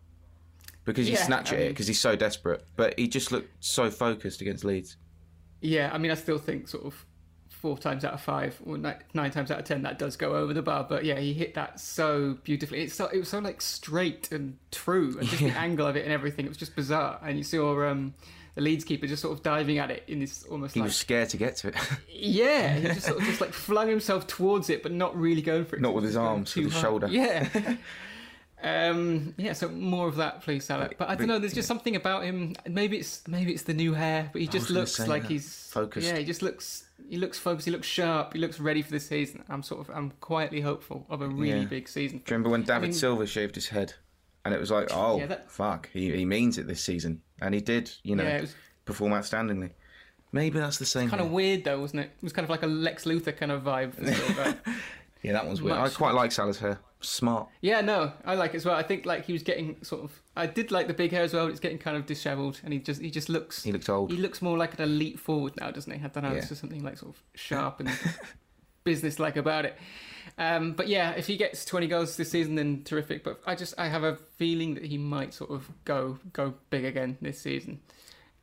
because 0.84 1.06
he 1.06 1.14
Yeah, 1.14 1.24
snatched 1.24 1.52
I 1.52 1.56
at 1.56 1.60
it 1.62 1.68
because 1.70 1.86
he's 1.86 2.00
so 2.00 2.16
desperate, 2.16 2.64
but 2.76 2.98
he 2.98 3.08
just 3.08 3.32
looked 3.32 3.64
so 3.64 3.90
focused 3.90 4.40
against 4.40 4.64
Leeds. 4.64 4.96
Yeah, 5.60 5.90
I 5.92 5.98
mean, 5.98 6.10
I 6.10 6.14
still 6.14 6.38
think 6.38 6.68
sort 6.68 6.84
of 6.84 7.06
four 7.60 7.76
times 7.76 8.04
out 8.04 8.14
of 8.14 8.20
five 8.22 8.58
or 8.64 8.78
nine, 8.78 8.96
nine 9.12 9.30
times 9.30 9.50
out 9.50 9.58
of 9.58 9.66
ten 9.66 9.82
that 9.82 9.98
does 9.98 10.16
go 10.16 10.34
over 10.34 10.54
the 10.54 10.62
bar. 10.62 10.86
But 10.88 11.04
yeah, 11.04 11.18
he 11.18 11.34
hit 11.34 11.54
that 11.54 11.78
so 11.78 12.38
beautifully. 12.42 12.82
It's 12.82 12.94
so 12.94 13.06
it 13.06 13.18
was 13.18 13.28
so 13.28 13.38
like 13.38 13.60
straight 13.60 14.32
and 14.32 14.56
true, 14.70 15.16
and 15.18 15.28
just 15.28 15.42
the 15.42 15.50
angle 15.50 15.86
of 15.86 15.96
it 15.96 16.04
and 16.04 16.12
everything. 16.12 16.46
It 16.46 16.48
was 16.48 16.56
just 16.58 16.74
bizarre. 16.74 17.20
And 17.22 17.36
you 17.36 17.44
saw 17.44 17.86
um, 17.86 18.14
the 18.54 18.62
Leeds 18.62 18.84
keeper 18.84 19.06
just 19.06 19.20
sort 19.20 19.36
of 19.36 19.42
diving 19.42 19.78
at 19.78 19.90
it 19.90 20.04
in 20.08 20.20
this 20.20 20.44
almost 20.44 20.74
He 20.74 20.80
like 20.80 20.88
was 20.88 20.96
scared 20.96 21.28
to 21.30 21.36
get 21.36 21.56
to 21.56 21.68
it. 21.68 21.74
yeah, 22.08 22.74
he 22.74 22.88
just 22.88 23.02
sort 23.02 23.18
of 23.18 23.24
just 23.24 23.40
like 23.40 23.52
flung 23.66 23.88
himself 23.88 24.26
towards 24.26 24.70
it, 24.70 24.82
but 24.82 24.92
not 24.92 25.14
really 25.18 25.42
going 25.42 25.66
for 25.66 25.76
it. 25.76 25.82
Not 25.82 25.94
with 25.94 26.04
his 26.04 26.16
arms, 26.16 26.54
with 26.54 26.64
his 26.64 26.72
hard. 26.74 26.84
shoulder. 26.84 27.08
Yeah. 27.10 27.76
Um, 28.62 29.34
yeah, 29.38 29.54
so 29.54 29.68
more 29.68 30.06
of 30.06 30.16
that, 30.16 30.42
please, 30.42 30.66
Salah. 30.66 30.90
But 30.98 31.08
I 31.08 31.14
don't 31.14 31.28
know. 31.28 31.38
There's 31.38 31.54
just 31.54 31.68
something 31.68 31.96
about 31.96 32.24
him. 32.24 32.54
Maybe 32.68 32.98
it's 32.98 33.26
maybe 33.26 33.52
it's 33.52 33.62
the 33.62 33.72
new 33.72 33.94
hair, 33.94 34.28
but 34.32 34.42
he 34.42 34.48
just 34.48 34.68
looks 34.68 34.98
like 34.98 35.22
that. 35.22 35.30
he's 35.30 35.68
Focused. 35.70 36.06
Yeah, 36.06 36.18
he 36.18 36.24
just 36.24 36.42
looks 36.42 36.84
he 37.08 37.16
looks 37.16 37.38
focused. 37.38 37.64
He 37.66 37.70
looks 37.72 37.86
sharp. 37.86 38.32
He 38.34 38.38
looks 38.38 38.60
ready 38.60 38.82
for 38.82 38.90
the 38.90 39.00
season. 39.00 39.44
I'm 39.48 39.62
sort 39.62 39.80
of 39.88 39.94
I'm 39.96 40.10
quietly 40.20 40.60
hopeful 40.60 41.06
of 41.08 41.20
a 41.22 41.28
really 41.28 41.60
Yeah. 41.60 41.66
big 41.66 41.88
season. 41.88 42.18
Do 42.18 42.22
you 42.32 42.36
remember 42.36 42.50
when 42.50 42.62
David 42.62 42.82
mean- 42.82 42.92
Silva 42.92 43.26
shaved 43.26 43.54
his 43.54 43.68
head? 43.68 43.94
And 44.44 44.54
it 44.54 44.60
was 44.60 44.70
like, 44.70 44.88
oh, 44.92 45.18
Yeah, 45.18 45.26
that- 45.26 45.50
fuck, 45.50 45.90
he, 45.92 46.10
he 46.16 46.24
means 46.24 46.56
it 46.56 46.66
this 46.66 46.82
season. 46.82 47.20
And 47.42 47.54
he 47.54 47.60
did, 47.60 47.90
you 48.02 48.16
know, 48.16 48.22
Yeah, 48.24 48.40
was- 48.42 48.54
perform 48.86 49.12
outstandingly. 49.12 49.70
Maybe 50.32 50.58
that's 50.60 50.78
the 50.78 50.86
same. 50.86 51.10
Kind 51.10 51.20
of 51.22 51.30
weird 51.30 51.64
though, 51.64 51.80
wasn't 51.80 52.00
it? 52.04 52.10
It 52.16 52.22
was 52.22 52.32
kind 52.32 52.44
of 52.44 52.50
like 52.50 52.62
a 52.62 52.66
Lex 52.66 53.04
Luthor 53.04 53.36
kind 53.36 53.52
of 53.52 53.62
vibe. 53.62 53.94
Yeah, 55.22 55.32
that 55.32 55.46
one's 55.46 55.60
weird. 55.60 55.76
I 55.76 55.90
quite 55.90 56.14
like 56.14 56.32
Salah's 56.32 56.58
hair. 56.58 56.78
Smart. 57.02 57.48
Yeah, 57.62 57.80
no, 57.80 58.12
I 58.26 58.34
like 58.34 58.52
it 58.52 58.58
as 58.58 58.66
well. 58.66 58.76
I 58.76 58.82
think 58.82 59.06
like 59.06 59.24
he 59.24 59.32
was 59.32 59.42
getting 59.42 59.82
sort 59.82 60.02
of. 60.04 60.20
I 60.36 60.46
did 60.46 60.70
like 60.70 60.86
the 60.86 60.94
big 60.94 61.10
hair 61.12 61.22
as 61.22 61.32
well. 61.32 61.46
It's 61.46 61.60
getting 61.60 61.78
kind 61.78 61.96
of 61.96 62.04
dishevelled, 62.06 62.60
and 62.62 62.72
he 62.72 62.78
just 62.78 63.00
he 63.00 63.10
just 63.10 63.28
looks. 63.28 63.62
He 63.62 63.72
looks 63.72 63.88
old. 63.88 64.10
He 64.10 64.18
looks 64.18 64.42
more 64.42 64.58
like 64.58 64.74
an 64.74 64.82
elite 64.82 65.18
forward 65.18 65.54
now, 65.58 65.70
doesn't 65.70 65.90
he? 65.92 66.04
I 66.04 66.08
don't 66.08 66.22
know. 66.24 66.30
Yeah. 66.32 66.36
It's 66.38 66.48
just 66.48 66.60
something 66.60 66.82
like 66.82 66.98
sort 66.98 67.14
of 67.14 67.22
sharp 67.34 67.80
and 67.80 67.90
business-like 68.84 69.36
about 69.36 69.64
it. 69.64 69.78
Um, 70.38 70.72
but 70.72 70.88
yeah, 70.88 71.10
if 71.12 71.26
he 71.26 71.36
gets 71.36 71.64
20 71.64 71.86
goals 71.86 72.16
this 72.16 72.30
season, 72.30 72.54
then 72.54 72.82
terrific. 72.84 73.24
But 73.24 73.40
I 73.46 73.54
just 73.54 73.74
I 73.78 73.88
have 73.88 74.04
a 74.04 74.16
feeling 74.36 74.74
that 74.74 74.84
he 74.84 74.98
might 74.98 75.32
sort 75.34 75.50
of 75.50 75.68
go 75.84 76.18
go 76.32 76.54
big 76.70 76.84
again 76.84 77.16
this 77.20 77.40
season. 77.40 77.80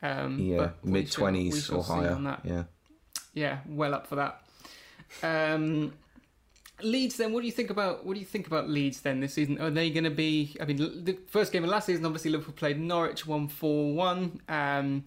Um, 0.02 0.40
Yeah, 0.40 0.72
mid 0.84 1.08
20s 1.08 1.74
or 1.76 1.84
higher. 1.84 2.12
on 2.14 2.24
that. 2.26 2.42
Yeah. 2.44 2.64
Yeah, 3.34 3.60
well 3.68 3.94
up 3.94 4.08
for 4.08 4.16
that. 4.16 4.42
Um, 5.24 5.94
Leeds, 6.82 7.18
then, 7.18 7.34
what 7.34 7.42
do 7.42 7.48
you 7.48 7.52
think 7.52 7.70
about 7.70 8.06
what 8.06 8.14
do 8.14 8.20
you 8.20 8.26
think 8.26 8.46
about 8.46 8.70
Leeds 8.70 9.02
then 9.02 9.20
this 9.20 9.34
season? 9.34 9.60
Are 9.60 9.72
they 9.72 9.90
going 9.90 10.04
to 10.04 10.12
be? 10.12 10.56
I 10.62 10.66
mean, 10.66 10.78
the 10.78 11.18
first 11.28 11.52
game 11.52 11.64
of 11.64 11.70
last 11.70 11.88
season, 11.88 12.06
obviously 12.06 12.30
Liverpool 12.32 12.54
played 12.54 12.80
Norwich, 12.80 13.26
one 13.26 13.48
four 13.48 13.94
one. 13.94 14.42
Um, 14.48 15.06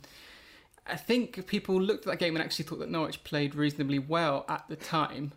I 0.87 0.97
think 0.97 1.47
people 1.47 1.81
looked 1.81 2.07
at 2.07 2.13
that 2.13 2.19
game 2.19 2.35
and 2.35 2.45
actually 2.45 2.65
thought 2.65 2.81
that 2.81 2.91
Norwich 2.91 3.23
played 3.23 3.55
reasonably 3.55 4.01
well 4.01 4.45
at 4.49 4.65
the 4.69 4.75
time, 4.75 5.33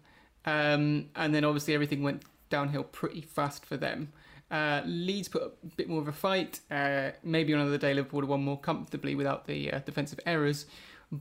um, 0.46 1.10
and 1.16 1.36
then 1.36 1.44
obviously 1.44 1.76
everything 1.76 2.02
went 2.02 2.24
downhill 2.50 2.84
pretty 2.84 3.22
fast 3.22 3.66
for 3.66 3.78
them. 3.78 4.12
Uh, 4.50 4.82
Leeds 4.86 5.28
put 5.28 5.44
a 5.44 5.52
bit 5.76 5.90
more 5.90 6.02
of 6.02 6.08
a 6.08 6.12
fight. 6.12 6.60
Uh, 6.70 7.12
maybe 7.24 7.54
on 7.54 7.60
another 7.60 7.78
day, 7.78 7.94
Liverpool 7.94 8.18
would 8.18 8.26
have 8.26 8.30
won 8.30 8.44
more 8.44 8.60
comfortably 8.60 9.16
without 9.16 9.46
the 9.46 9.72
uh, 9.72 9.80
defensive 9.80 10.20
errors. 10.26 10.66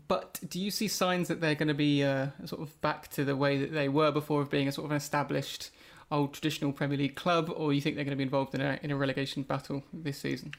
But 0.09 0.41
do 0.49 0.59
you 0.59 0.71
see 0.71 0.89
signs 0.89 1.29
that 1.29 1.43
they're 1.43 1.55
going 1.55 1.69
to 1.69 1.75
be 1.75 2.03
uh, 2.03 2.29
sort 2.47 2.63
of 2.63 2.81
back 2.81 3.09
to 3.09 3.25
the 3.25 3.37
way 3.37 3.59
that 3.59 3.73
they 3.73 3.91
were 3.91 4.11
before 4.11 4.41
of 4.41 4.51
being 4.51 4.67
a 4.67 4.73
sort 4.73 4.87
of 4.87 4.91
an 4.91 4.97
established 4.97 5.71
old 6.11 6.33
traditional 6.33 6.73
Premier 6.73 6.97
League 6.97 7.15
club, 7.15 7.53
or 7.55 7.73
you 7.75 7.81
think 7.83 7.97
they're 7.97 8.05
going 8.05 8.17
to 8.17 8.17
be 8.17 8.23
involved 8.23 8.55
in 8.55 8.63
a 8.63 8.79
in 8.83 8.91
a 8.91 8.97
relegation 8.97 9.43
battle 9.43 9.85
this 9.93 10.19
season? 10.19 10.53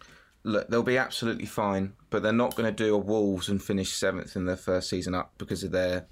Look, 0.44 0.68
they'll 0.68 0.84
be 0.84 0.98
absolutely 0.98 1.46
fine, 1.46 1.94
but 2.10 2.22
they're 2.22 2.32
not 2.32 2.56
going 2.56 2.72
to 2.72 2.84
do 2.84 2.94
a 2.94 2.98
Wolves 2.98 3.50
and 3.50 3.64
finish 3.64 3.94
seventh 3.94 4.36
in 4.36 4.46
their 4.46 4.58
first 4.58 4.90
season 4.90 5.16
up 5.16 5.34
because 5.38 5.64
of 5.64 5.72
their 5.72 6.06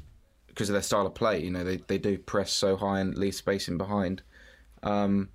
because 0.48 0.70
of 0.70 0.74
their 0.74 0.82
style 0.82 1.06
of 1.06 1.14
play. 1.14 1.44
You 1.44 1.52
know, 1.52 1.64
they 1.64 1.78
they 1.78 1.98
do 2.00 2.18
press 2.18 2.52
so 2.52 2.76
high 2.76 3.02
and 3.02 3.18
leave 3.18 3.36
space 3.36 3.68
in 3.68 3.78
behind. 3.78 4.24
Um, 4.84 5.30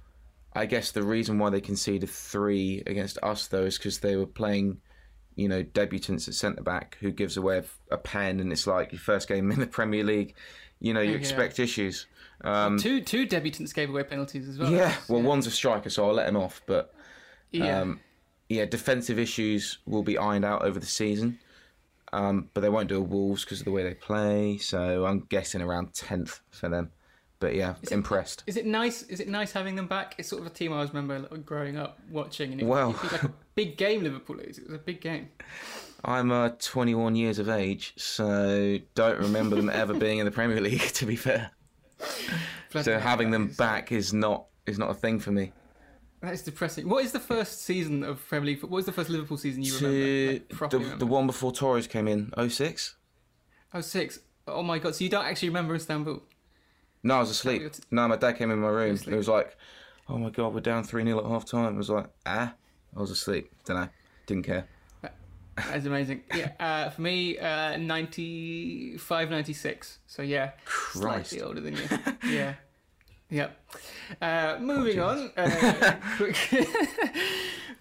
I 0.55 0.67
guess 0.67 0.91
the 0.91 1.03
reason 1.03 1.39
why 1.39 1.51
they 1.51 1.61
conceded 1.61 2.09
three 2.09 2.83
against 2.87 3.19
us 3.23 3.47
though 3.47 3.65
is 3.65 3.77
because 3.77 3.99
they 3.99 4.17
were 4.17 4.27
playing, 4.27 4.81
you 5.37 5.49
know, 5.49 5.63
debutants 5.63 6.27
at 6.27 6.35
centre 6.35 6.63
back 6.63 6.97
who 7.01 7.11
gives 7.13 7.37
away 7.37 7.63
a, 7.91 7.97
pen, 7.99 8.41
and 8.41 8.51
it's 8.51 8.67
like 8.67 8.91
your 8.93 8.99
first 8.99 9.29
game 9.29 9.51
in 9.53 9.61
the 9.61 9.67
Premier 9.67 10.03
League. 10.03 10.35
You 10.81 10.93
know, 10.95 11.01
you 11.01 11.13
Yeah. 11.13 11.19
expect 11.19 11.59
issues. 11.59 12.07
Um, 12.43 12.79
two 12.79 13.01
two 13.01 13.27
debutants 13.27 13.75
gave 13.75 13.89
away 13.89 14.03
penalties 14.03 14.49
as 14.49 14.59
well. 14.59 14.71
yeah, 14.71 14.95
well, 15.09 15.23
one's 15.23 15.47
a 15.47 15.51
striker, 15.51 15.89
so 15.89 16.07
I'll 16.09 16.15
let 16.15 16.29
him 16.29 16.37
off, 16.37 16.61
but 16.67 16.93
yeah. 17.51 17.81
um, 17.81 18.01
yeah, 18.49 18.65
defensive 18.67 19.19
issues 19.19 19.79
will 19.87 20.03
be 20.03 20.19
ironed 20.19 20.45
out 20.45 20.63
over 20.63 20.79
the 20.79 20.85
season, 20.87 21.39
um, 22.13 22.51
but 22.53 22.61
they 22.61 22.69
won't 22.69 22.89
do 22.89 22.99
a 22.99 23.01
Wolves 23.01 23.45
because 23.45 23.61
of 23.61 23.65
the 23.65 23.71
way 23.71 23.83
they 23.83 23.95
play. 23.95 24.59
So 24.59 25.07
I'm 25.07 25.21
guessing 25.31 25.63
around 25.63 25.95
tenth 25.95 26.41
for 26.51 26.69
them. 26.69 26.91
But 27.39 27.55
yeah, 27.55 27.75
impressed. 27.91 28.45
Is 28.47 28.57
it 28.57 28.65
nice? 28.65 29.03
Is 29.03 29.21
it 29.21 29.29
nice 29.29 29.53
having 29.53 29.77
them 29.77 29.87
back? 29.87 30.15
It's 30.19 30.29
sort 30.29 30.41
of 30.41 30.47
a 30.47 30.51
team 30.51 30.73
I 30.73 30.77
always 30.77 30.95
remember 30.95 31.29
growing 31.39 31.77
up 31.77 31.99
watching, 32.11 32.53
and 32.53 32.61
it, 32.63 32.65
Well- 32.67 32.99
like 33.13 33.23
a 33.25 33.33
big 33.55 33.77
game. 33.77 34.03
Liverpool 34.03 34.41
is. 34.41 34.59
It 34.59 34.65
was 34.67 34.75
a 34.75 34.79
big 34.79 35.01
game. 35.01 35.29
I'm 36.05 36.31
uh, 36.31 36.51
21 36.61 37.17
years 37.17 37.39
of 37.39 37.49
age, 37.49 37.93
so 37.97 38.79
don't 38.95 39.19
remember 39.19 39.57
them 39.57 39.69
ever 39.69 39.93
being 39.95 40.19
in 40.19 40.25
the 40.25 40.31
Premier 40.31 40.61
League. 40.61 40.81
To 40.95 41.05
be 41.07 41.17
fair, 41.17 41.51
so 42.83 42.99
having 42.99 43.31
them 43.31 43.49
is- 43.49 43.57
back 43.57 43.93
is 43.93 44.13
not 44.13 44.47
is 44.67 44.79
not 44.79 44.91
a 44.91 44.95
thing 44.95 45.19
for 45.19 45.31
me. 45.31 45.53
That 46.23 46.33
is 46.33 46.43
depressing. 46.43 46.89
What 46.89 47.05
is 47.05 47.13
the 47.13 47.21
first 47.21 47.63
season 47.63 48.03
of 48.03 48.27
Premier 48.29 48.47
League? 48.53 48.63
What 48.63 48.71
was 48.73 48.87
the 48.87 48.93
first 48.93 49.11
Liverpool 49.11 49.37
season 49.37 49.63
you 49.63 49.75
remember? 49.77 50.33
Like, 50.33 50.49
the, 50.49 50.55
properly 50.55 50.85
the 50.97 51.07
one 51.07 51.27
before 51.27 51.53
Torres 51.53 51.87
came 51.87 52.09
in, 52.09 52.33
06? 52.49 52.97
Oh 53.75 53.81
six. 53.83 54.21
Oh 54.49 54.63
my 54.63 54.79
god! 54.79 54.95
So 54.95 55.05
you 55.05 55.11
don't 55.11 55.25
actually 55.25 55.49
remember 55.49 55.75
Istanbul? 55.75 56.23
No, 57.07 57.17
I 57.17 57.21
was 57.21 57.31
asleep. 57.31 57.73
T- 57.73 57.83
No, 57.91 58.09
my 58.09 58.17
dad 58.17 58.33
came 58.33 58.51
in 58.51 58.59
my 58.59 58.69
room. 58.69 58.99
It 59.07 59.15
was 59.15 59.29
like, 59.29 59.57
oh 60.09 60.19
my 60.19 60.31
god, 60.31 60.53
we're 60.55 60.61
down 60.61 60.83
3 60.85 61.05
0 61.05 61.19
at 61.19 61.25
half 61.25 61.45
time. 61.45 61.75
It 61.75 61.79
was 61.79 61.91
like, 61.91 62.07
ah. 62.27 62.53
I 62.97 63.01
was 63.01 63.11
asleep. 63.11 63.51
Don't 63.65 63.77
know. 63.79 63.89
Didn't 64.27 64.45
care. 64.45 64.67
That's 65.57 65.87
amazing. 65.87 66.23
Yeah. 66.35 66.51
Uh, 66.61 66.91
for 66.91 67.03
me, 67.03 67.39
uh, 67.39 67.77
95, 67.77 69.31
96. 69.31 69.99
So 70.07 70.23
yeah, 70.23 70.51
Christ. 70.65 71.31
slightly 71.31 71.43
older 71.47 71.61
than 71.61 71.77
you. 71.77 71.83
yeah. 72.29 72.55
Yep. 73.29 73.61
Uh, 74.23 74.57
moving 74.61 75.01
on. 75.01 75.33
Uh, 75.37 75.97
quick 76.17 76.37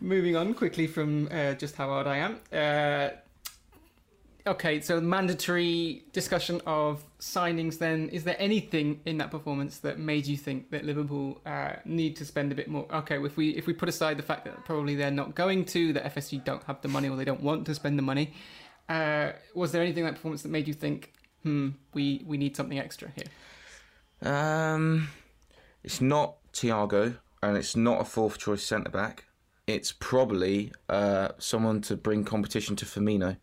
moving 0.01 0.35
on 0.35 0.55
quickly 0.55 0.87
from 0.87 1.27
uh, 1.31 1.53
just 1.53 1.75
how 1.75 1.91
old 1.91 2.07
I 2.07 2.17
am. 2.17 2.39
Okay, 4.47 4.79
so 4.79 5.01
mandatory 5.01 6.03
discussion 6.13 6.61
of 6.67 7.03
signings. 7.19 7.79
Then, 7.79 8.09
is 8.09 8.23
there 8.25 8.35
anything 8.37 8.99
in 9.05 9.17
that 9.17 9.31
performance 9.31 9.79
that 9.79 9.97
made 9.97 10.27
you 10.27 10.37
think 10.37 10.69
that 10.69 10.85
Liverpool 10.85 11.41
uh, 11.47 11.77
need 11.83 12.15
to 12.17 12.25
spend 12.25 12.51
a 12.51 12.55
bit 12.55 12.67
more? 12.67 12.85
Okay, 12.93 13.17
if 13.23 13.37
we 13.37 13.49
if 13.55 13.65
we 13.65 13.73
put 13.73 13.89
aside 13.89 14.17
the 14.17 14.23
fact 14.23 14.45
that 14.45 14.63
probably 14.63 14.95
they're 14.95 15.09
not 15.09 15.33
going 15.33 15.65
to, 15.65 15.93
that 15.93 16.13
FSG 16.13 16.43
don't 16.43 16.63
have 16.65 16.79
the 16.83 16.87
money 16.87 17.09
or 17.09 17.15
they 17.15 17.25
don't 17.25 17.41
want 17.41 17.65
to 17.65 17.73
spend 17.73 17.97
the 17.97 18.03
money, 18.03 18.33
uh, 18.87 19.31
was 19.55 19.71
there 19.71 19.81
anything 19.81 20.01
in 20.03 20.05
that 20.05 20.15
performance 20.15 20.43
that 20.43 20.49
made 20.49 20.67
you 20.67 20.75
think, 20.75 21.13
hmm, 21.41 21.69
we 21.95 22.21
we 22.27 22.37
need 22.37 22.55
something 22.55 22.77
extra 22.77 23.11
here? 23.15 24.31
Um, 24.31 25.07
it's 25.83 26.01
not 26.01 26.35
Thiago, 26.53 27.17
and 27.41 27.57
it's 27.57 27.75
not 27.75 27.99
a 27.99 28.05
fourth 28.05 28.37
choice 28.37 28.63
centre 28.63 28.91
back. 28.91 29.25
It's 29.65 29.91
probably 29.91 30.71
uh, 30.87 31.29
someone 31.39 31.81
to 31.81 31.95
bring 31.97 32.23
competition 32.23 32.75
to 32.75 32.85
Firmino 32.85 33.37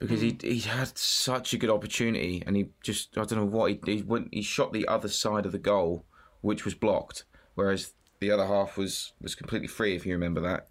because 0.00 0.20
he 0.20 0.36
he 0.42 0.60
had 0.60 0.96
such 0.98 1.52
a 1.52 1.58
good 1.58 1.70
opportunity, 1.70 2.42
and 2.46 2.56
he 2.56 2.70
just 2.82 3.16
I 3.16 3.24
don't 3.24 3.38
know 3.38 3.44
what 3.44 3.70
he 3.70 3.80
he 3.86 4.02
went 4.02 4.28
he 4.32 4.42
shot 4.42 4.72
the 4.72 4.88
other 4.88 5.08
side 5.08 5.46
of 5.46 5.52
the 5.52 5.58
goal, 5.58 6.04
which 6.40 6.64
was 6.64 6.74
blocked, 6.74 7.24
whereas 7.54 7.92
the 8.18 8.30
other 8.30 8.46
half 8.46 8.76
was 8.76 9.12
was 9.20 9.34
completely 9.34 9.68
free. 9.68 9.94
If 9.94 10.04
you 10.06 10.12
remember 10.12 10.40
that. 10.40 10.68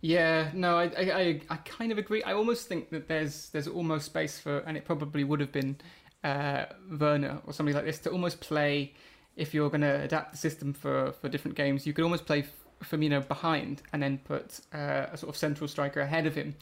Yeah, 0.00 0.50
no, 0.54 0.78
I, 0.78 0.84
I, 0.84 1.12
I, 1.12 1.40
I 1.50 1.56
kind 1.56 1.90
of 1.90 1.98
agree. 1.98 2.22
I 2.22 2.32
almost 2.32 2.68
think 2.68 2.90
that 2.90 3.08
there's 3.08 3.48
there's 3.50 3.66
almost 3.66 4.06
space 4.06 4.38
for, 4.38 4.58
and 4.58 4.76
it 4.76 4.84
probably 4.84 5.24
would 5.24 5.40
have 5.40 5.50
been 5.50 5.76
uh, 6.22 6.66
Werner 6.98 7.40
or 7.46 7.52
somebody 7.52 7.74
like 7.74 7.84
this 7.84 7.98
to 8.00 8.10
almost 8.10 8.40
play. 8.40 8.94
If 9.36 9.54
you're 9.54 9.70
going 9.70 9.82
to 9.82 10.02
adapt 10.02 10.32
the 10.32 10.38
system 10.38 10.72
for, 10.72 11.12
for 11.12 11.28
different 11.28 11.56
games, 11.56 11.86
you 11.86 11.92
could 11.92 12.02
almost 12.02 12.26
play 12.26 12.44
Firmino 12.82 13.26
behind 13.26 13.82
and 13.92 14.02
then 14.02 14.18
put 14.18 14.60
uh, 14.74 15.06
a 15.12 15.16
sort 15.16 15.30
of 15.30 15.36
central 15.36 15.68
striker 15.68 16.00
ahead 16.00 16.26
of 16.26 16.34
him, 16.34 16.56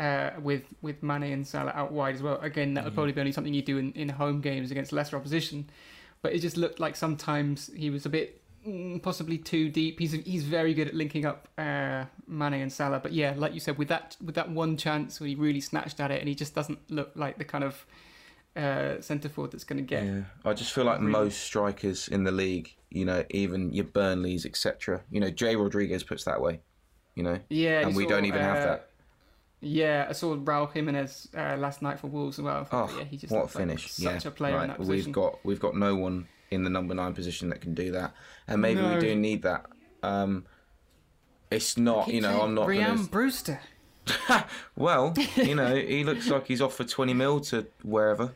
uh, 0.00 0.30
with 0.40 0.64
with 0.80 1.02
Mane 1.02 1.24
and 1.24 1.46
Salah 1.46 1.72
out 1.72 1.92
wide 1.92 2.14
as 2.14 2.22
well. 2.22 2.40
Again, 2.40 2.74
that 2.74 2.84
would 2.84 2.94
probably 2.94 3.12
be 3.12 3.20
only 3.20 3.32
something 3.32 3.52
you 3.52 3.62
do 3.62 3.76
in, 3.76 3.92
in 3.92 4.08
home 4.08 4.40
games 4.40 4.70
against 4.70 4.92
lesser 4.92 5.16
opposition. 5.16 5.68
But 6.22 6.32
it 6.32 6.40
just 6.40 6.56
looked 6.56 6.80
like 6.80 6.96
sometimes 6.96 7.70
he 7.74 7.90
was 7.90 8.06
a 8.06 8.08
bit 8.08 8.42
mm, 8.66 9.02
possibly 9.02 9.36
too 9.36 9.68
deep. 9.68 10.00
He's 10.00 10.12
he's 10.12 10.44
very 10.44 10.72
good 10.72 10.88
at 10.88 10.94
linking 10.94 11.26
up 11.26 11.48
uh, 11.58 12.06
Mane 12.26 12.54
and 12.54 12.72
Salah. 12.72 12.98
But 12.98 13.12
yeah, 13.12 13.34
like 13.36 13.52
you 13.52 13.60
said, 13.60 13.76
with 13.76 13.88
that 13.88 14.16
with 14.24 14.34
that 14.36 14.50
one 14.50 14.78
chance 14.78 15.20
where 15.20 15.28
he 15.28 15.34
really 15.34 15.60
snatched 15.60 16.00
at 16.00 16.10
it, 16.10 16.20
and 16.20 16.28
he 16.28 16.34
just 16.34 16.54
doesn't 16.54 16.78
look 16.90 17.12
like 17.14 17.36
the 17.36 17.44
kind 17.44 17.64
of 17.64 17.84
uh, 18.56 19.00
centre 19.00 19.28
forward 19.28 19.52
that's 19.52 19.64
going 19.64 19.78
to 19.78 19.82
get. 19.82 20.04
Yeah, 20.04 20.22
I 20.44 20.54
just 20.54 20.72
feel 20.72 20.84
like 20.84 21.00
Really? 21.00 21.12
most 21.12 21.40
strikers 21.40 22.08
in 22.08 22.24
the 22.24 22.32
league, 22.32 22.74
you 22.90 23.04
know, 23.04 23.24
even 23.30 23.72
your 23.72 23.84
Burnleys, 23.84 24.46
etc. 24.46 25.02
You 25.10 25.20
know, 25.20 25.30
Jay 25.30 25.56
Rodriguez 25.56 26.02
puts 26.02 26.24
that 26.24 26.40
way. 26.40 26.60
You 27.14 27.24
know, 27.24 27.38
Yeah, 27.50 27.80
and 27.80 27.94
we 27.94 28.04
saw, 28.04 28.10
don't 28.10 28.24
even 28.24 28.40
have 28.40 28.56
uh, 28.58 28.66
that. 28.66 28.89
Yeah, 29.60 30.06
I 30.08 30.12
saw 30.12 30.36
Raul 30.36 30.72
Jimenez 30.72 31.28
uh, 31.36 31.56
last 31.58 31.82
night 31.82 32.00
for 32.00 32.06
Wolves 32.06 32.38
as 32.38 32.44
well. 32.44 32.66
Oh, 32.72 32.94
yeah, 32.96 33.04
he 33.04 33.16
just 33.18 33.30
what 33.32 33.40
a 33.40 33.42
looks 33.42 33.54
like 33.54 33.62
finish! 33.62 33.90
such 33.92 34.24
yeah, 34.24 34.28
a 34.28 34.30
player 34.30 34.54
right. 34.56 34.62
in 34.62 34.68
that 34.68 34.78
position. 34.78 35.06
We've 35.06 35.14
got 35.14 35.38
we've 35.44 35.60
got 35.60 35.76
no 35.76 35.96
one 35.96 36.28
in 36.50 36.64
the 36.64 36.70
number 36.70 36.94
nine 36.94 37.12
position 37.12 37.50
that 37.50 37.60
can 37.60 37.74
do 37.74 37.92
that, 37.92 38.14
and 38.48 38.62
maybe 38.62 38.80
No. 38.80 38.94
we 38.94 39.00
do 39.00 39.14
need 39.14 39.42
that. 39.42 39.66
Um, 40.02 40.46
it's 41.50 41.76
not, 41.76 42.08
you 42.08 42.20
know, 42.20 42.42
I'm 42.42 42.54
not. 42.54 42.68
Rhian 42.68 42.96
Gonna, 42.96 43.08
Brewster. 43.08 43.60
well, 44.76 45.14
you 45.36 45.54
know, 45.54 45.74
he 45.74 46.04
looks 46.04 46.28
like 46.28 46.46
he's 46.46 46.62
off 46.62 46.74
for 46.74 46.84
twenty 46.84 47.12
mil 47.12 47.40
to 47.40 47.66
wherever. 47.82 48.34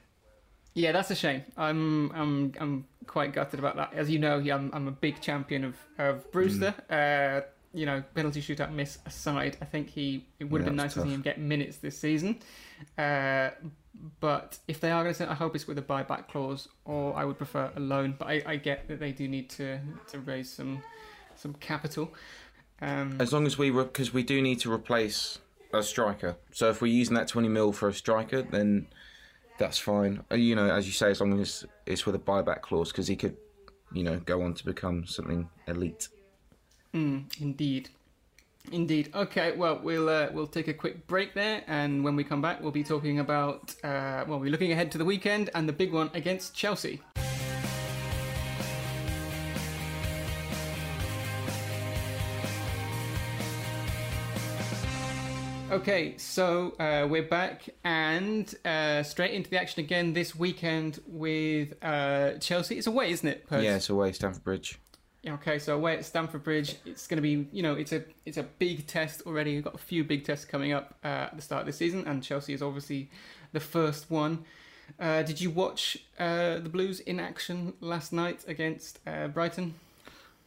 Yeah, 0.75 0.93
that's 0.93 1.11
a 1.11 1.14
shame. 1.14 1.43
I'm 1.57 2.11
I'm 2.12 2.52
I'm 2.61 2.85
quite 3.07 3.33
gutted 3.33 3.61
about 3.61 3.76
that. 3.76 3.95
As 3.95 4.11
you 4.11 4.19
know, 4.19 4.38
yeah, 4.38 4.57
I'm 4.57 4.71
I'm 4.75 4.88
a 4.88 4.93
big 4.93 5.21
champion 5.21 5.64
of 5.64 5.76
of 5.99 6.31
Brewster. 6.33 6.75
Mm. 6.90 7.38
Uh, 7.38 7.47
you 7.75 7.87
know, 7.87 8.02
penalty 8.14 8.40
shootout 8.40 8.73
miss 8.73 8.99
aside, 9.04 9.57
I 9.61 9.64
think 9.64 9.90
he 9.90 10.26
it 10.38 10.45
would 10.45 10.61
have 10.61 10.66
Yeah, 10.66 10.71
been 10.71 10.76
nice 10.76 10.95
to 10.95 11.02
see 11.02 11.11
him 11.11 11.23
get 11.23 11.38
minutes 11.38 11.78
this 11.78 11.99
season. 11.99 12.38
Uh, 12.97 13.50
but 14.21 14.59
if 14.66 14.81
they 14.81 14.90
are 14.90 15.02
going 15.02 15.12
to 15.12 15.19
send, 15.19 15.31
I 15.31 15.35
hope 15.35 15.54
it's 15.54 15.66
with 15.66 15.78
a 15.78 15.83
buyback 15.83 16.28
clause, 16.28 16.69
or 16.85 17.16
I 17.16 17.25
would 17.25 17.37
prefer 17.37 17.71
a 17.76 17.81
loan. 17.81 18.14
But 18.19 18.28
I, 18.28 18.43
I 18.47 18.57
get 18.57 18.88
that 18.88 19.00
they 19.00 19.12
do 19.12 19.28
need 19.28 19.50
to 19.50 19.78
to 20.12 20.19
raise 20.21 20.50
some 20.50 20.83
some 21.37 21.54
capital. 21.54 22.14
Um, 22.81 23.16
As 23.21 23.33
long 23.33 23.47
as 23.47 23.57
we, 23.57 23.71
because 23.71 24.12
we 24.12 24.23
do 24.23 24.43
need 24.43 24.61
to 24.61 24.73
replace 24.73 25.38
a 25.73 25.83
striker. 25.83 26.37
So 26.52 26.71
if 26.71 26.81
we're 26.83 26.93
using 26.93 27.14
that 27.14 27.28
twenty 27.28 27.49
mil 27.49 27.73
for 27.73 27.88
a 27.88 27.95
striker, 27.95 28.43
then 28.43 28.88
that's 29.59 29.78
fine. 29.78 30.25
Uh, 30.31 30.37
You 30.37 30.54
know, 30.54 30.69
as 30.71 30.87
you 30.87 30.93
say, 30.93 31.11
as 31.11 31.21
long 31.21 31.40
as 31.40 31.64
it's 31.87 32.07
with 32.07 32.14
a 32.14 32.19
buyback 32.21 32.62
clause, 32.62 32.90
because 32.93 33.07
he 33.07 33.16
could, 33.16 33.37
you 33.93 34.02
know, 34.02 34.19
go 34.19 34.43
on 34.43 34.54
to 34.54 34.64
become 34.64 35.07
something 35.07 35.49
elite. 35.66 36.09
Mm, 36.94 37.24
indeed. 37.40 37.90
Indeed. 38.72 39.10
Okay, 39.14 39.52
well, 39.56 39.80
we'll 39.82 40.08
uh, 40.08 40.28
we'll 40.32 40.46
take 40.46 40.68
a 40.68 40.74
quick 40.74 41.06
break 41.06 41.34
there, 41.34 41.62
and 41.66 42.02
when 42.02 42.16
we 42.16 42.24
come 42.24 42.40
back, 42.40 42.62
we'll 42.62 42.70
be 42.72 42.84
talking 42.84 43.18
about 43.18 43.74
uh, 43.84 44.24
well, 44.26 44.40
we're 44.40 44.50
looking 44.50 44.72
ahead 44.72 44.90
to 44.92 44.98
the 44.98 45.04
weekend 45.04 45.50
and 45.54 45.68
the 45.68 45.72
big 45.72 45.92
one 45.92 46.10
against 46.14 46.54
Chelsea. 46.54 47.02
Okay, 55.70 56.16
so 56.18 56.74
uh, 56.78 57.06
we're 57.10 57.24
back 57.24 57.68
and 57.82 58.54
uh, 58.64 59.02
straight 59.02 59.32
into 59.32 59.50
the 59.50 59.60
action 59.60 59.80
again 59.80 60.12
this 60.12 60.34
weekend 60.34 61.00
with 61.06 61.74
uh, 61.82 62.38
Chelsea. 62.38 62.78
It's 62.78 62.86
away, 62.86 63.10
isn't 63.10 63.28
it? 63.28 63.46
Pers? 63.48 63.64
Yeah, 63.64 63.76
it's 63.76 63.90
away 63.90 64.12
Stamford 64.12 64.44
Bridge. 64.44 64.78
Okay, 65.26 65.59
so 65.59 65.75
away 65.75 65.97
at 65.97 66.04
Stamford 66.04 66.43
Bridge, 66.45 66.76
it's 66.85 67.07
going 67.07 67.16
to 67.16 67.23
be, 67.23 67.49
you 67.50 67.62
know, 67.62 67.75
it's 67.75 67.93
a 67.93 68.04
it's 68.26 68.37
a 68.37 68.43
big 68.43 68.87
test 68.87 69.23
already. 69.26 69.54
We've 69.54 69.64
got 69.64 69.75
a 69.75 69.78
few 69.78 70.04
big 70.04 70.25
tests 70.25 70.45
coming 70.45 70.73
up 70.73 70.95
uh, 71.02 71.28
at 71.28 71.37
the 71.37 71.43
start 71.43 71.61
of 71.61 71.66
the 71.66 71.73
season, 71.73 72.07
and 72.07 72.23
Chelsea 72.23 72.52
is 72.52 72.62
obviously 72.62 73.11
the 73.52 73.61
first 73.61 74.11
one. 74.11 74.45
Uh, 75.00 75.23
did 75.23 75.40
you 75.40 75.50
watch 75.50 75.97
uh, 76.19 76.59
the 76.59 76.69
Blues 76.69 77.00
in 77.00 77.19
action 77.19 77.73
last 77.81 78.12
night 78.12 78.45
against 78.47 78.99
uh, 79.07 79.28
Brighton? 79.28 79.75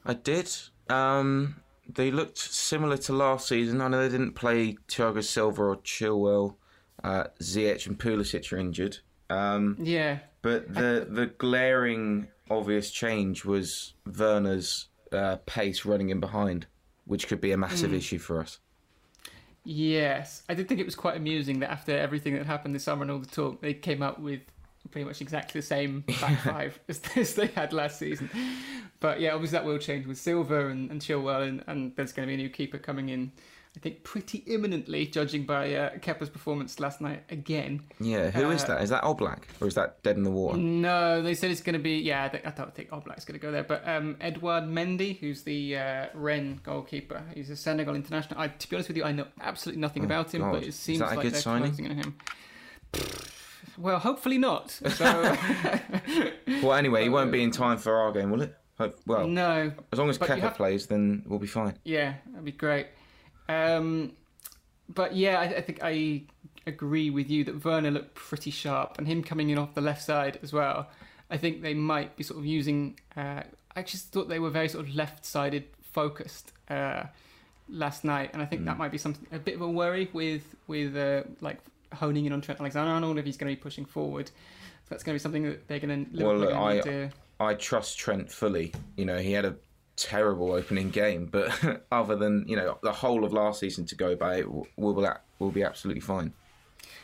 I 0.06 0.14
did. 0.14 0.54
Um, 0.90 1.56
they 1.88 2.12
looked 2.12 2.38
similar 2.38 2.98
to 2.98 3.14
last 3.14 3.48
season. 3.48 3.82
I 3.82 3.88
know 3.88 4.02
they 4.04 4.16
didn't 4.16 4.34
play 4.34 4.78
Thiago 4.88 5.24
Silva 5.24 5.64
or 5.64 5.78
Chilwell. 5.78 6.56
Uh, 7.04 7.26
Ziyech 7.42 7.88
and 7.88 7.98
Pulisic 7.98 8.52
are 8.54 8.58
injured. 8.58 9.00
Um, 9.30 9.78
Yeah, 9.80 10.20
but 10.42 10.74
the 10.74 11.08
the 11.10 11.28
glaring 11.38 12.28
obvious 12.50 12.92
change 12.92 13.46
was 13.46 13.94
Werner's 14.06 14.88
uh, 15.12 15.38
pace 15.46 15.86
running 15.86 16.10
in 16.10 16.20
behind, 16.20 16.68
which 17.06 17.28
could 17.28 17.42
be 17.42 17.52
a 17.52 17.58
massive 17.58 17.94
issue 17.94 18.20
for 18.20 18.40
us. 18.40 18.60
yes. 19.64 20.44
I 20.48 20.54
did 20.54 20.68
think 20.68 20.80
it 20.80 20.86
was 20.86 20.96
quite 20.96 21.18
amusing 21.18 21.60
that 21.60 21.72
after 21.72 21.98
everything 21.98 22.36
that 22.36 22.46
happened 22.46 22.76
this 22.76 22.84
summer 22.84 23.02
and 23.04 23.12
all 23.12 23.20
the 23.20 23.28
talk, 23.28 23.62
they 23.62 23.74
came 23.74 24.02
up 24.02 24.20
with 24.20 24.42
pretty 24.92 25.06
much 25.06 25.22
exactly 25.22 25.60
the 25.60 25.68
same 25.68 26.02
back 26.22 26.40
five 26.40 26.80
as, 26.88 27.02
as 27.16 27.36
they 27.36 27.48
had 27.48 27.74
last 27.74 28.00
season. 28.00 28.30
But 29.00 29.20
yeah, 29.20 29.34
obviously 29.34 29.58
that 29.58 29.66
will 29.66 29.78
change 29.78 30.06
with 30.06 30.18
Silva 30.18 30.68
and, 30.70 30.90
and 30.90 31.02
Chilwell, 31.02 31.48
and, 31.48 31.64
and 31.68 31.96
there's 31.96 32.14
going 32.14 32.28
to 32.28 32.28
be 32.28 32.34
a 32.36 32.38
new 32.38 32.50
keeper 32.50 32.78
coming 32.78 33.10
in. 33.10 33.32
I 33.78 33.80
think 33.80 34.04
pretty 34.04 34.40
imminently, 34.48 35.06
judging 35.06 35.46
by 35.46 35.72
uh, 35.76 35.92
Kepa's 36.00 36.32
performance 36.32 36.80
last 36.80 37.00
night 37.00 37.22
again. 37.30 37.84
Yeah, 38.00 38.32
who 38.32 38.50
is 38.50 38.64
Uh, 38.64 38.70
that? 38.70 38.82
Is 38.82 38.90
that 38.90 39.04
Oblak 39.04 39.44
or 39.62 39.68
is 39.68 39.76
that 39.76 40.02
Dead 40.02 40.18
in 40.18 40.24
the 40.24 40.32
Water? 40.32 40.58
No, 40.58 41.22
they 41.22 41.36
said 41.36 41.52
it's 41.52 41.62
going 41.62 41.74
to 41.74 41.80
be. 41.80 41.98
Yeah, 42.00 42.24
I 42.34 42.48
I 42.48 42.52
don't 42.52 42.74
think 42.74 42.90
Oblak's 42.90 43.24
going 43.24 43.40
to 43.40 43.46
go 43.46 43.52
there. 43.52 43.62
But 43.64 43.88
um, 43.88 44.18
Edouard 44.20 44.64
Mendy, 44.64 45.20
who's 45.20 45.44
the 45.44 45.78
uh, 45.78 46.06
Rennes 46.16 46.60
goalkeeper, 46.64 47.22
he's 47.36 47.52
a 47.52 47.56
Senegal 47.56 47.94
international. 47.94 48.40
I, 48.40 48.48
to 48.48 48.68
be 48.70 48.76
honest 48.76 48.90
with 48.90 48.98
you, 48.98 49.04
I 49.04 49.12
know 49.12 49.28
absolutely 49.42 49.80
nothing 49.82 50.04
about 50.06 50.34
him, 50.34 50.42
Oh, 50.42 50.46
God. 50.52 50.54
but 50.62 50.64
it 50.68 50.74
seems 50.74 51.00
like 51.02 51.22
they're 51.22 51.40
signing? 51.40 51.68
closing 51.68 51.92
on 51.92 51.98
him. 51.98 52.18
Well, 53.78 54.00
hopefully 54.00 54.40
not. 54.40 54.72
So 54.72 55.06
Well, 56.64 56.74
anyway, 56.74 57.04
he 57.04 57.10
won't 57.10 57.32
be 57.32 57.44
in 57.44 57.52
time 57.52 57.78
for 57.78 57.96
our 57.96 58.12
game, 58.12 58.32
will 58.32 58.42
it? 58.42 58.56
Well, 59.06 59.28
no, 59.28 59.72
as 59.92 59.98
long 60.00 60.10
as 60.10 60.18
Kepa 60.18 60.56
plays, 60.56 60.86
then 60.88 61.24
we'll 61.26 61.40
be 61.40 61.48
fine. 61.48 61.76
Yeah, 61.84 62.14
that'd 62.28 62.46
be 62.46 62.52
great. 62.52 62.88
Um, 63.50 64.14
but 64.90 65.16
yeah, 65.16 65.40
I, 65.40 65.44
I 65.44 65.62
think 65.62 65.80
I 65.82 66.24
agree 66.66 67.10
with 67.10 67.30
you 67.30 67.44
that 67.46 67.64
Werner 67.64 67.92
looked 67.92 68.16
pretty 68.16 68.52
sharp, 68.52 68.98
and 68.98 69.08
him 69.08 69.24
coming 69.24 69.50
in 69.50 69.58
off 69.58 69.74
the 69.74 69.82
left 69.82 70.04
side 70.04 70.40
as 70.44 70.54
well. 70.54 70.88
I 71.30 71.38
think 71.38 71.62
they 71.62 71.74
might 71.74 72.16
be 72.16 72.24
sort 72.24 72.40
of 72.40 72.46
using. 72.46 73.00
Uh, 73.16 73.44
I 73.76 73.82
just 73.84 74.12
thought 74.12 74.30
they 74.30 74.40
were 74.40 74.50
very 74.50 74.70
sort 74.70 74.88
of 74.88 74.96
left-sided 74.96 75.66
focused 75.82 76.52
uh, 76.70 77.04
last 77.70 78.04
night, 78.04 78.32
and 78.34 78.42
I 78.42 78.46
think 78.46 78.66
that 78.66 78.78
might 78.78 78.92
be 78.92 78.98
something 78.98 79.28
a 79.32 79.40
bit 79.40 79.56
of 79.56 79.62
a 79.62 79.70
worry 79.70 80.10
with 80.14 80.44
with 80.68 80.96
uh, 80.96 81.24
like 81.42 81.60
honing 81.94 82.26
in 82.26 82.34
on 82.34 82.42
Trent 82.42 82.60
Alexander-Arnold 82.60 83.18
if 83.18 83.26
he's 83.26 83.38
going 83.38 83.50
to 83.54 83.56
be 83.58 83.62
pushing 83.62 83.86
forward. 83.86 84.28
So 84.28 84.34
that's 84.92 85.04
going 85.04 85.14
to 85.18 85.20
be 85.20 85.24
something 85.24 85.44
that 85.44 85.68
they're 85.68 85.80
going 85.80 86.06
to. 86.06 86.24
Well, 86.24 86.38
look, 86.38 86.54
I- 86.54 86.80
to 86.82 87.10
I 87.40 87.54
trust 87.54 88.00
Trent 88.00 88.32
fully. 88.32 88.74
You 88.96 89.06
know, 89.06 89.18
he 89.20 89.32
had 89.34 89.46
a 89.46 89.56
terrible 89.98 90.54
opening 90.54 90.90
game, 90.90 91.26
but 91.26 91.52
other 91.92 92.16
than 92.16 92.46
you 92.48 92.56
know 92.56 92.78
the 92.82 92.94
whole 92.94 93.26
of 93.26 93.34
last 93.34 93.60
season 93.60 93.86
to 93.88 93.96
go 93.96 94.16
by, 94.16 94.44
we'll 94.44 94.68
will 94.78 95.18
will 95.40 95.52
be 95.52 95.64
absolutely 95.64 96.02
fine. 96.02 96.34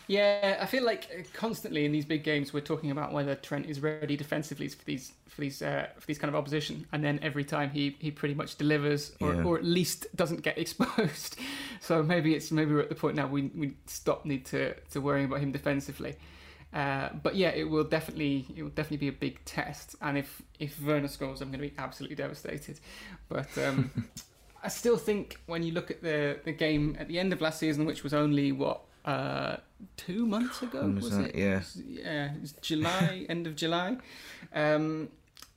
Yeah, 0.07 0.57
I 0.61 0.65
feel 0.65 0.83
like 0.83 1.09
uh, 1.17 1.23
constantly 1.33 1.85
in 1.85 1.91
these 1.91 2.05
big 2.05 2.23
games 2.23 2.53
we're 2.53 2.59
talking 2.61 2.91
about 2.91 3.13
whether 3.13 3.35
Trent 3.35 3.65
is 3.67 3.79
ready 3.79 4.17
defensively 4.17 4.67
for 4.67 4.83
these 4.83 5.13
for 5.27 5.41
these 5.41 5.61
uh, 5.61 5.87
for 5.97 6.05
these 6.05 6.17
kind 6.17 6.29
of 6.29 6.35
opposition, 6.35 6.85
and 6.91 7.03
then 7.03 7.19
every 7.21 7.43
time 7.43 7.69
he, 7.69 7.95
he 7.99 8.11
pretty 8.11 8.35
much 8.35 8.57
delivers, 8.57 9.13
or, 9.21 9.33
Yeah. 9.33 9.43
or 9.43 9.57
at 9.57 9.63
least 9.63 10.07
doesn't 10.15 10.41
get 10.41 10.57
exposed. 10.57 11.37
So 11.79 12.01
maybe 12.01 12.33
it's 12.33 12.49
maybe 12.49 12.73
we're 12.73 12.79
at 12.79 12.87
the 12.87 12.95
point 12.95 13.17
now 13.17 13.27
we 13.27 13.51
we 13.53 13.73
stop 13.87 14.23
need 14.23 14.45
to 14.45 14.73
to 14.91 15.01
worrying 15.01 15.25
about 15.25 15.41
him 15.41 15.51
defensively. 15.51 16.15
Uh, 16.73 17.09
but 17.21 17.35
yeah, 17.35 17.49
it 17.49 17.69
will 17.69 17.83
definitely 17.83 18.47
it 18.55 18.63
will 18.63 18.69
definitely 18.71 18.97
be 18.97 19.07
a 19.07 19.19
big 19.19 19.43
test, 19.45 19.95
and 20.01 20.17
if 20.17 20.41
if 20.59 20.81
Werner 20.81 21.07
scores, 21.07 21.41
I'm 21.41 21.49
going 21.49 21.61
to 21.61 21.67
be 21.67 21.73
absolutely 21.77 22.15
devastated. 22.15 22.79
But 23.29 23.55
um, 23.59 23.91
I 24.63 24.69
still 24.69 24.97
think 24.97 25.39
when 25.45 25.61
you 25.61 25.71
look 25.71 25.91
at 25.91 26.01
the 26.01 26.39
the 26.43 26.51
game 26.51 26.95
at 26.99 27.07
the 27.07 27.19
end 27.19 27.31
of 27.31 27.41
last 27.41 27.59
season, 27.59 27.85
which 27.85 28.03
was 28.03 28.13
only 28.13 28.51
what 28.51 28.81
uh, 29.05 29.57
two 29.97 30.25
months 30.25 30.63
ago, 30.63 30.87
was 30.87 31.11
that? 31.11 31.29
it? 31.29 31.35
Yeah. 31.35 31.61
yeah, 31.85 32.33
it 32.33 32.41
was 32.41 32.53
July, 32.53 33.25
end 33.29 33.45
of 33.45 33.55
July. 33.55 33.97
Um, 34.55 35.09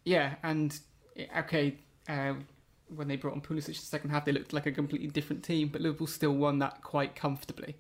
yeah, 0.05 0.35
and 0.43 0.79
okay, 1.39 1.79
uh, 2.11 2.35
when 2.95 3.09
they 3.09 3.17
brought 3.17 3.33
on 3.33 3.41
Pulisic 3.41 3.69
in 3.69 3.73
the 3.73 3.81
second 3.81 4.11
half, 4.11 4.27
they 4.27 4.33
looked 4.33 4.53
like 4.53 4.67
a 4.67 4.73
completely 4.73 5.09
different 5.09 5.43
team, 5.43 5.69
but 5.69 5.81
Liverpool 5.81 6.07
still 6.07 6.35
won 6.35 6.59
that 6.59 6.83
quite 6.83 7.17
comfortably, 7.17 7.75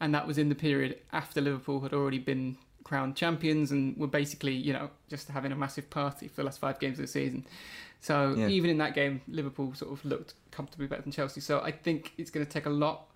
and 0.00 0.14
that 0.14 0.26
was 0.26 0.38
in 0.38 0.48
the 0.48 0.54
period 0.54 0.98
after 1.12 1.42
Liverpool 1.42 1.80
had 1.80 1.92
already 1.92 2.18
been 2.18 2.56
crowned 2.88 3.14
champions 3.16 3.70
and 3.70 3.96
were 3.98 4.06
basically, 4.06 4.54
you 4.54 4.72
know, 4.72 4.88
just 5.10 5.28
having 5.28 5.52
a 5.52 5.56
massive 5.56 5.90
party 5.90 6.26
for 6.26 6.36
the 6.36 6.44
last 6.44 6.58
five 6.58 6.78
games 6.80 6.98
of 6.98 7.02
the 7.04 7.12
season. 7.12 7.44
So 8.00 8.34
Yeah. 8.36 8.48
even 8.48 8.70
in 8.70 8.78
that 8.78 8.94
game, 8.94 9.20
Liverpool 9.28 9.74
sort 9.74 9.92
of 9.92 10.02
looked 10.04 10.34
comfortably 10.50 10.86
better 10.86 11.02
than 11.02 11.12
Chelsea. 11.12 11.40
So 11.42 11.60
I 11.60 11.70
think 11.70 12.12
it's 12.16 12.30
going 12.30 12.46
to 12.46 12.50
take 12.50 12.66
a 12.66 12.70
lot 12.70 13.10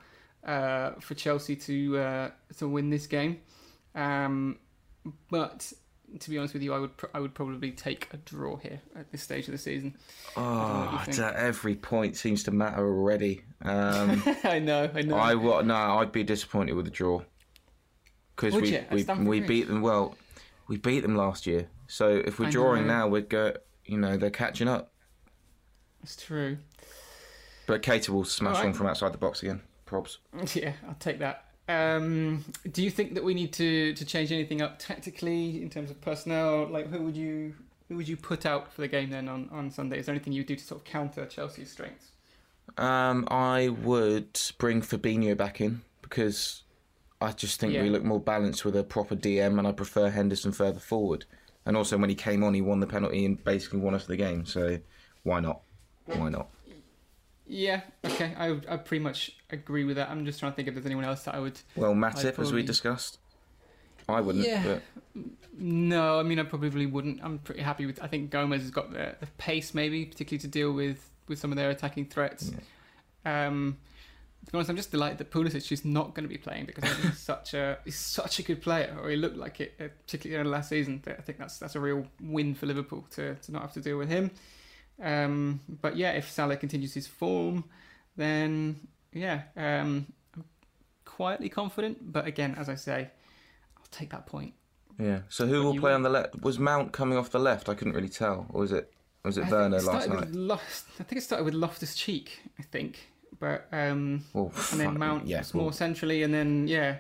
uh, 0.45 0.91
for 1.01 1.15
Chelsea 1.15 1.57
to 1.57 1.99
uh, 1.99 2.31
to 2.59 2.69
win 2.69 2.91
this 2.91 3.07
game. 3.07 3.41
Um, 3.95 4.59
but 5.31 5.73
to 6.21 6.31
be 6.31 6.37
honest 6.37 6.53
with 6.53 6.63
you, 6.63 6.75
I 6.75 6.79
would 6.79 6.97
pr- 6.97 7.07
I 7.15 7.21
would 7.21 7.33
probably 7.35 7.71
take 7.71 8.09
a 8.13 8.17
draw 8.19 8.57
here 8.57 8.81
at 8.97 9.11
this 9.13 9.23
stage 9.23 9.47
of 9.49 9.53
the 9.53 9.59
season. 9.59 9.95
what 10.35 10.45
Oh, 11.19 11.33
every 11.37 11.77
point 11.77 12.17
seems 12.17 12.43
to 12.45 12.51
matter 12.51 12.85
already. 12.85 13.43
Um, 13.63 14.23
I 14.45 14.59
know, 14.59 14.91
I 14.95 15.03
know. 15.03 15.17
I 15.17 15.35
wa- 15.35 15.63
no, 15.63 15.75
I'd 15.75 16.13
be 16.13 16.25
disappointed 16.25 16.75
with 16.75 16.87
a 16.89 16.91
draw 16.91 17.23
because 18.37 18.55
we 18.55 18.73
you? 18.73 18.85
We, 18.91 19.05
we 19.05 19.41
beat 19.41 19.69
them. 19.69 19.83
Well, 19.83 20.17
we 20.69 20.77
beat 20.77 21.01
them 21.01 21.17
last 21.17 21.47
year. 21.47 21.69
So 21.87 22.09
if 22.09 22.39
we're 22.39 22.47
I 22.47 22.51
drawing 22.51 22.87
know. 22.87 22.95
now, 22.99 23.09
we'd 23.09 23.29
go. 23.29 23.55
You 23.85 23.99
know, 23.99 24.17
they're 24.17 24.31
catching 24.31 24.69
up. 24.69 24.93
It's 26.03 26.17
true. 26.17 26.59
But 27.67 27.83
Keita 27.83 28.09
will 28.11 28.25
smash 28.25 28.57
Alright. 28.57 28.67
one 28.67 28.75
from 28.75 28.87
outside 28.87 29.13
the 29.13 29.19
box 29.19 29.43
again. 29.43 29.61
Probs. 29.87 30.19
Yeah, 30.55 30.73
I'll 30.89 30.97
take 30.99 31.19
that. 31.21 31.45
Um, 31.69 32.45
do 32.71 32.83
you 32.83 32.91
think 32.91 33.15
that 33.15 33.25
we 33.25 33.35
need 33.35 33.53
to, 33.55 33.95
to 33.95 34.05
change 34.05 34.33
anything 34.33 34.63
up 34.63 34.79
tactically 34.79 35.63
in 35.63 35.71
terms 35.71 35.91
of 35.91 36.01
personnel? 36.01 36.67
Like, 36.67 36.89
who 36.91 37.03
would 37.03 37.17
you 37.17 37.55
who 37.89 37.97
would 37.97 38.09
you 38.09 38.17
put 38.17 38.47
out 38.47 38.73
for 38.73 38.81
the 38.81 38.89
game 38.89 39.11
then 39.11 39.29
on, 39.29 39.49
on 39.53 39.71
Sunday? 39.71 39.99
Is 39.99 40.07
there 40.07 40.15
anything 40.15 40.33
you 40.33 40.41
would 40.41 40.47
do 40.47 40.57
to 40.57 40.65
sort 40.65 40.81
of 40.81 40.85
counter 40.85 41.27
Chelsea's 41.27 41.71
strengths? 41.71 42.13
Um, 42.79 43.29
I 43.31 43.69
would 43.69 44.41
bring 44.59 44.81
Fabinho 44.81 45.37
back 45.37 45.61
in 45.61 45.83
because 46.01 46.62
I 47.23 47.33
just 47.33 47.61
think 47.61 47.73
Yeah. 47.73 47.83
we 47.83 47.91
look 47.91 48.05
more 48.05 48.21
balanced 48.21 48.65
with 48.65 48.77
a 48.77 48.85
proper 48.85 49.15
DM, 49.17 49.59
and 49.59 49.67
I 49.67 49.73
prefer 49.73 50.11
Henderson 50.11 50.53
further 50.53 50.81
forward. 50.81 51.25
And 51.65 51.77
also, 51.77 51.97
when 51.97 52.09
he 52.11 52.17
came 52.17 52.43
on, 52.43 52.55
he 52.55 52.61
won 52.61 52.81
the 52.81 52.87
penalty 52.87 53.25
and 53.25 53.43
basically 53.45 53.79
won 53.79 53.95
us 53.95 54.07
the 54.07 54.17
game. 54.17 54.45
So 54.47 54.79
why 55.23 55.41
not? 55.41 55.61
Why 56.07 56.29
not? 56.29 56.49
Yeah, 57.47 57.83
okay, 58.05 58.35
I 58.39 58.59
I 58.69 58.77
pretty 58.79 59.03
much 59.03 59.37
agree 59.51 59.85
with 59.85 59.97
that. 59.97 60.09
I'm 60.09 60.25
just 60.25 60.41
trying 60.41 60.53
to 60.53 60.57
think 60.57 60.69
if 60.69 60.75
there's 60.75 60.87
anyone 60.87 61.05
else 61.05 61.23
that 61.25 61.35
I 61.35 61.39
would. 61.41 61.61
Well, 61.77 61.95
Matip, 61.95 62.39
as 62.39 62.53
we 62.53 62.63
discussed. 62.63 63.19
I 64.09 64.21
wouldn't. 64.21 64.47
Yeah. 64.47 64.79
But 65.15 65.25
No, 65.59 66.19
I 66.19 66.23
mean 66.23 66.39
I 66.39 66.45
probably 66.45 66.87
wouldn't. 66.87 67.21
I'm 67.23 67.39
pretty 67.39 67.61
happy 67.61 67.87
with. 67.87 68.03
I 68.03 68.07
think 68.07 68.31
Gomez 68.31 68.63
has 68.63 68.71
got 68.71 68.93
the, 68.93 69.17
the 69.21 69.27
pace, 69.39 69.75
maybe 69.75 70.05
particularly 70.07 70.41
to 70.41 70.49
deal 70.49 70.73
with 70.73 71.09
with 71.29 71.39
some 71.39 71.53
of 71.53 71.57
their 71.57 71.71
attacking 71.71 72.07
threats. 72.07 72.51
Um, 73.25 73.77
to 74.47 74.51
be 74.53 74.57
honest, 74.59 74.71
I'm 74.71 74.77
just 74.77 74.91
delighted 74.91 75.19
that 75.19 75.31
Pulisic 75.31 75.71
is 75.71 75.85
not 75.85 76.15
going 76.15 76.25
to 76.25 76.29
be 76.29 76.39
playing 76.39 76.67
because 76.67 76.91
he's 76.97 77.19
such 77.33 77.55
a 77.55 77.79
he's 77.85 77.99
such 77.99 78.39
a 78.39 78.43
good 78.43 78.61
player, 78.63 78.97
or 79.01 79.11
he 79.11 79.17
looked 79.17 79.37
like 79.37 79.61
it, 79.61 79.75
uh, 79.81 79.85
particularly 80.05 80.41
in 80.41 80.47
the 80.47 80.51
last 80.51 80.69
season. 80.71 81.03
I 81.07 81.13
think 81.23 81.39
that's 81.39 81.59
that's 81.59 81.75
a 81.77 81.81
real 81.81 82.07
win 82.21 82.55
for 82.55 82.67
Liverpool 82.67 83.07
to, 83.13 83.35
to 83.37 83.53
not 83.53 83.63
have 83.63 83.73
to 83.75 83.81
deal 83.81 83.99
with 83.99 84.09
him. 84.09 84.31
Um, 85.01 85.61
but 85.81 85.97
yeah, 85.97 86.11
if 86.13 86.31
Salah 86.31 86.57
continues 86.57 86.95
his 86.95 87.07
form, 87.07 87.65
then 88.17 88.89
yeah, 89.13 89.43
um, 89.57 90.07
I'm 90.37 90.45
quietly 91.05 91.49
confident. 91.49 92.13
But 92.13 92.27
again, 92.27 92.55
as 92.59 92.69
I 92.69 92.75
say, 92.75 93.11
I'll 93.77 93.87
take 93.91 94.11
that 94.11 94.27
point. 94.27 94.55
yeah. 94.99 95.21
So 95.29 95.47
who 95.47 95.63
will 95.63 95.73
play 95.73 95.91
would- 95.91 95.95
on 95.95 96.03
the 96.03 96.11
left? 96.11 96.41
Was 96.43 96.59
Mount 96.59 96.93
coming 96.93 97.17
off 97.19 97.31
the 97.31 97.39
left? 97.39 97.69
I 97.69 97.75
couldn't 97.75 97.95
really 97.95 98.09
tell. 98.09 98.47
Or 98.51 98.61
was 98.63 98.73
it? 98.73 98.93
Was 99.25 99.39
it 99.39 99.45
I 99.47 99.51
Werner 99.51 99.81
last 99.81 100.09
night? 100.09 100.29
I 100.99 101.03
think 101.05 101.19
it 101.19 101.23
started 101.23 101.45
with 101.45 101.55
Loftus 101.55 101.95
Cheek, 101.95 102.41
I 102.59 102.63
think, 102.65 103.12
but 103.39 103.67
um, 103.73 104.25
Oh, 104.35 104.53
and 104.71 104.81
then 104.81 104.99
Mount 104.99 105.27
yeah, 105.27 105.43
more 105.53 105.65
well, 105.65 105.73
centrally, 105.73 106.23
and 106.23 106.33
then 106.33 106.67
yeah, 106.69 106.99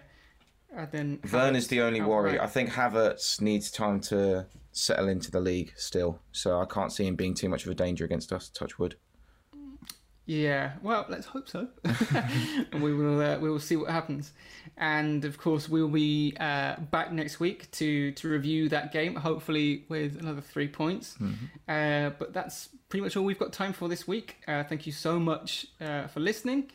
and 0.77 0.91
then 0.91 1.19
Vern 1.25 1.55
Havertz 1.55 1.69
the 1.69 1.81
only 1.83 2.01
worry. 2.01 2.39
I 2.39 2.47
think 2.47 2.71
Havertz 2.71 3.41
needs 3.41 3.71
time 3.71 4.01
to 4.03 4.47
settle 4.73 5.09
into 5.09 5.31
the 5.31 5.41
league 5.41 5.73
still, 5.77 6.19
so 6.33 6.61
I 6.61 6.65
can't 6.65 6.93
see 6.93 7.07
him 7.07 7.17
being 7.17 7.35
too 7.35 7.49
much 7.49 7.65
of 7.65 7.71
a 7.71 7.75
danger 7.75 8.05
against 8.05 8.33
us. 8.33 8.49
Touch 8.49 8.79
wood. 8.79 8.97
Yeah, 10.25 10.75
well, 10.83 11.05
let's 11.09 11.27
hope 11.27 11.49
so, 11.49 11.67
and 12.73 12.81
we 12.81 12.95
will 12.95 13.21
uh, 13.21 13.39
we 13.41 13.51
will 13.51 13.59
see 13.59 13.75
what 13.75 13.91
happens. 13.91 14.33
And 14.77 15.25
of 15.25 15.37
course, 15.37 15.69
we'll 15.69 15.89
be 15.89 16.37
uh, 16.39 16.77
back 16.91 17.13
next 17.13 17.41
week 17.41 17.71
to 17.73 18.13
to 18.13 18.29
review 18.29 18.69
that 18.69 18.93
game, 18.93 19.17
hopefully 19.17 19.85
with 19.89 20.17
another 20.21 20.41
three 20.41 20.69
points. 20.69 21.17
Uh, 21.69 22.11
but 22.19 22.33
that's 22.33 22.69
pretty 22.89 23.03
much 23.03 23.17
all 23.17 23.25
we've 23.25 23.39
got 23.39 23.53
time 23.53 23.73
for 23.73 23.89
this 23.89 24.07
week. 24.07 24.37
Uh, 24.47 24.63
thank 24.63 24.87
you 24.87 24.93
so 24.93 25.19
much 25.19 25.67
uh, 25.81 26.07
for 26.07 26.21
listening. 26.21 26.71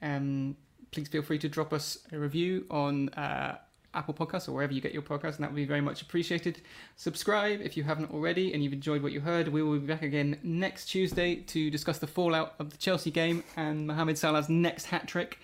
Um, 0.00 0.56
please 0.90 1.08
feel 1.08 1.22
free 1.22 1.38
to 1.40 1.48
drop 1.50 1.72
us 1.74 1.98
a 2.12 2.18
review 2.18 2.64
on 2.70 3.10
uh, 3.10 3.58
Apple 3.96 4.14
Podcasts 4.14 4.48
or 4.48 4.52
wherever 4.52 4.72
you 4.72 4.80
get 4.80 4.92
your 4.92 5.02
podcasts, 5.02 5.36
and 5.36 5.44
that 5.44 5.50
would 5.50 5.56
be 5.56 5.64
very 5.64 5.80
much 5.80 6.02
appreciated. 6.02 6.60
Subscribe 6.96 7.60
if 7.60 7.76
you 7.76 7.82
haven't 7.82 8.12
already 8.12 8.52
and 8.52 8.62
you've 8.62 8.72
enjoyed 8.72 9.02
what 9.02 9.12
you 9.12 9.20
heard. 9.20 9.48
We 9.48 9.62
will 9.62 9.78
be 9.78 9.86
back 9.86 10.02
again 10.02 10.38
next 10.42 10.86
Tuesday 10.86 11.36
to 11.36 11.70
discuss 11.70 11.98
the 11.98 12.06
fallout 12.06 12.54
of 12.58 12.70
the 12.70 12.76
Chelsea 12.76 13.10
game 13.10 13.42
and 13.56 13.86
Mohamed 13.86 14.18
Salah's 14.18 14.48
next 14.48 14.86
hat 14.86 15.08
trick. 15.08 15.38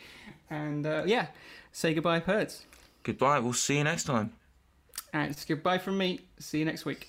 And 0.50 0.86
uh, 0.86 1.04
yeah, 1.06 1.26
say 1.72 1.94
goodbye, 1.94 2.20
Perds. 2.20 2.64
Goodbye. 3.02 3.38
We'll 3.40 3.52
see 3.52 3.78
you 3.78 3.84
next 3.84 4.04
time. 4.04 4.32
And 5.12 5.30
it's 5.30 5.44
goodbye 5.44 5.78
from 5.78 5.98
me. 5.98 6.20
See 6.38 6.58
you 6.58 6.64
next 6.64 6.84
week. 6.84 7.08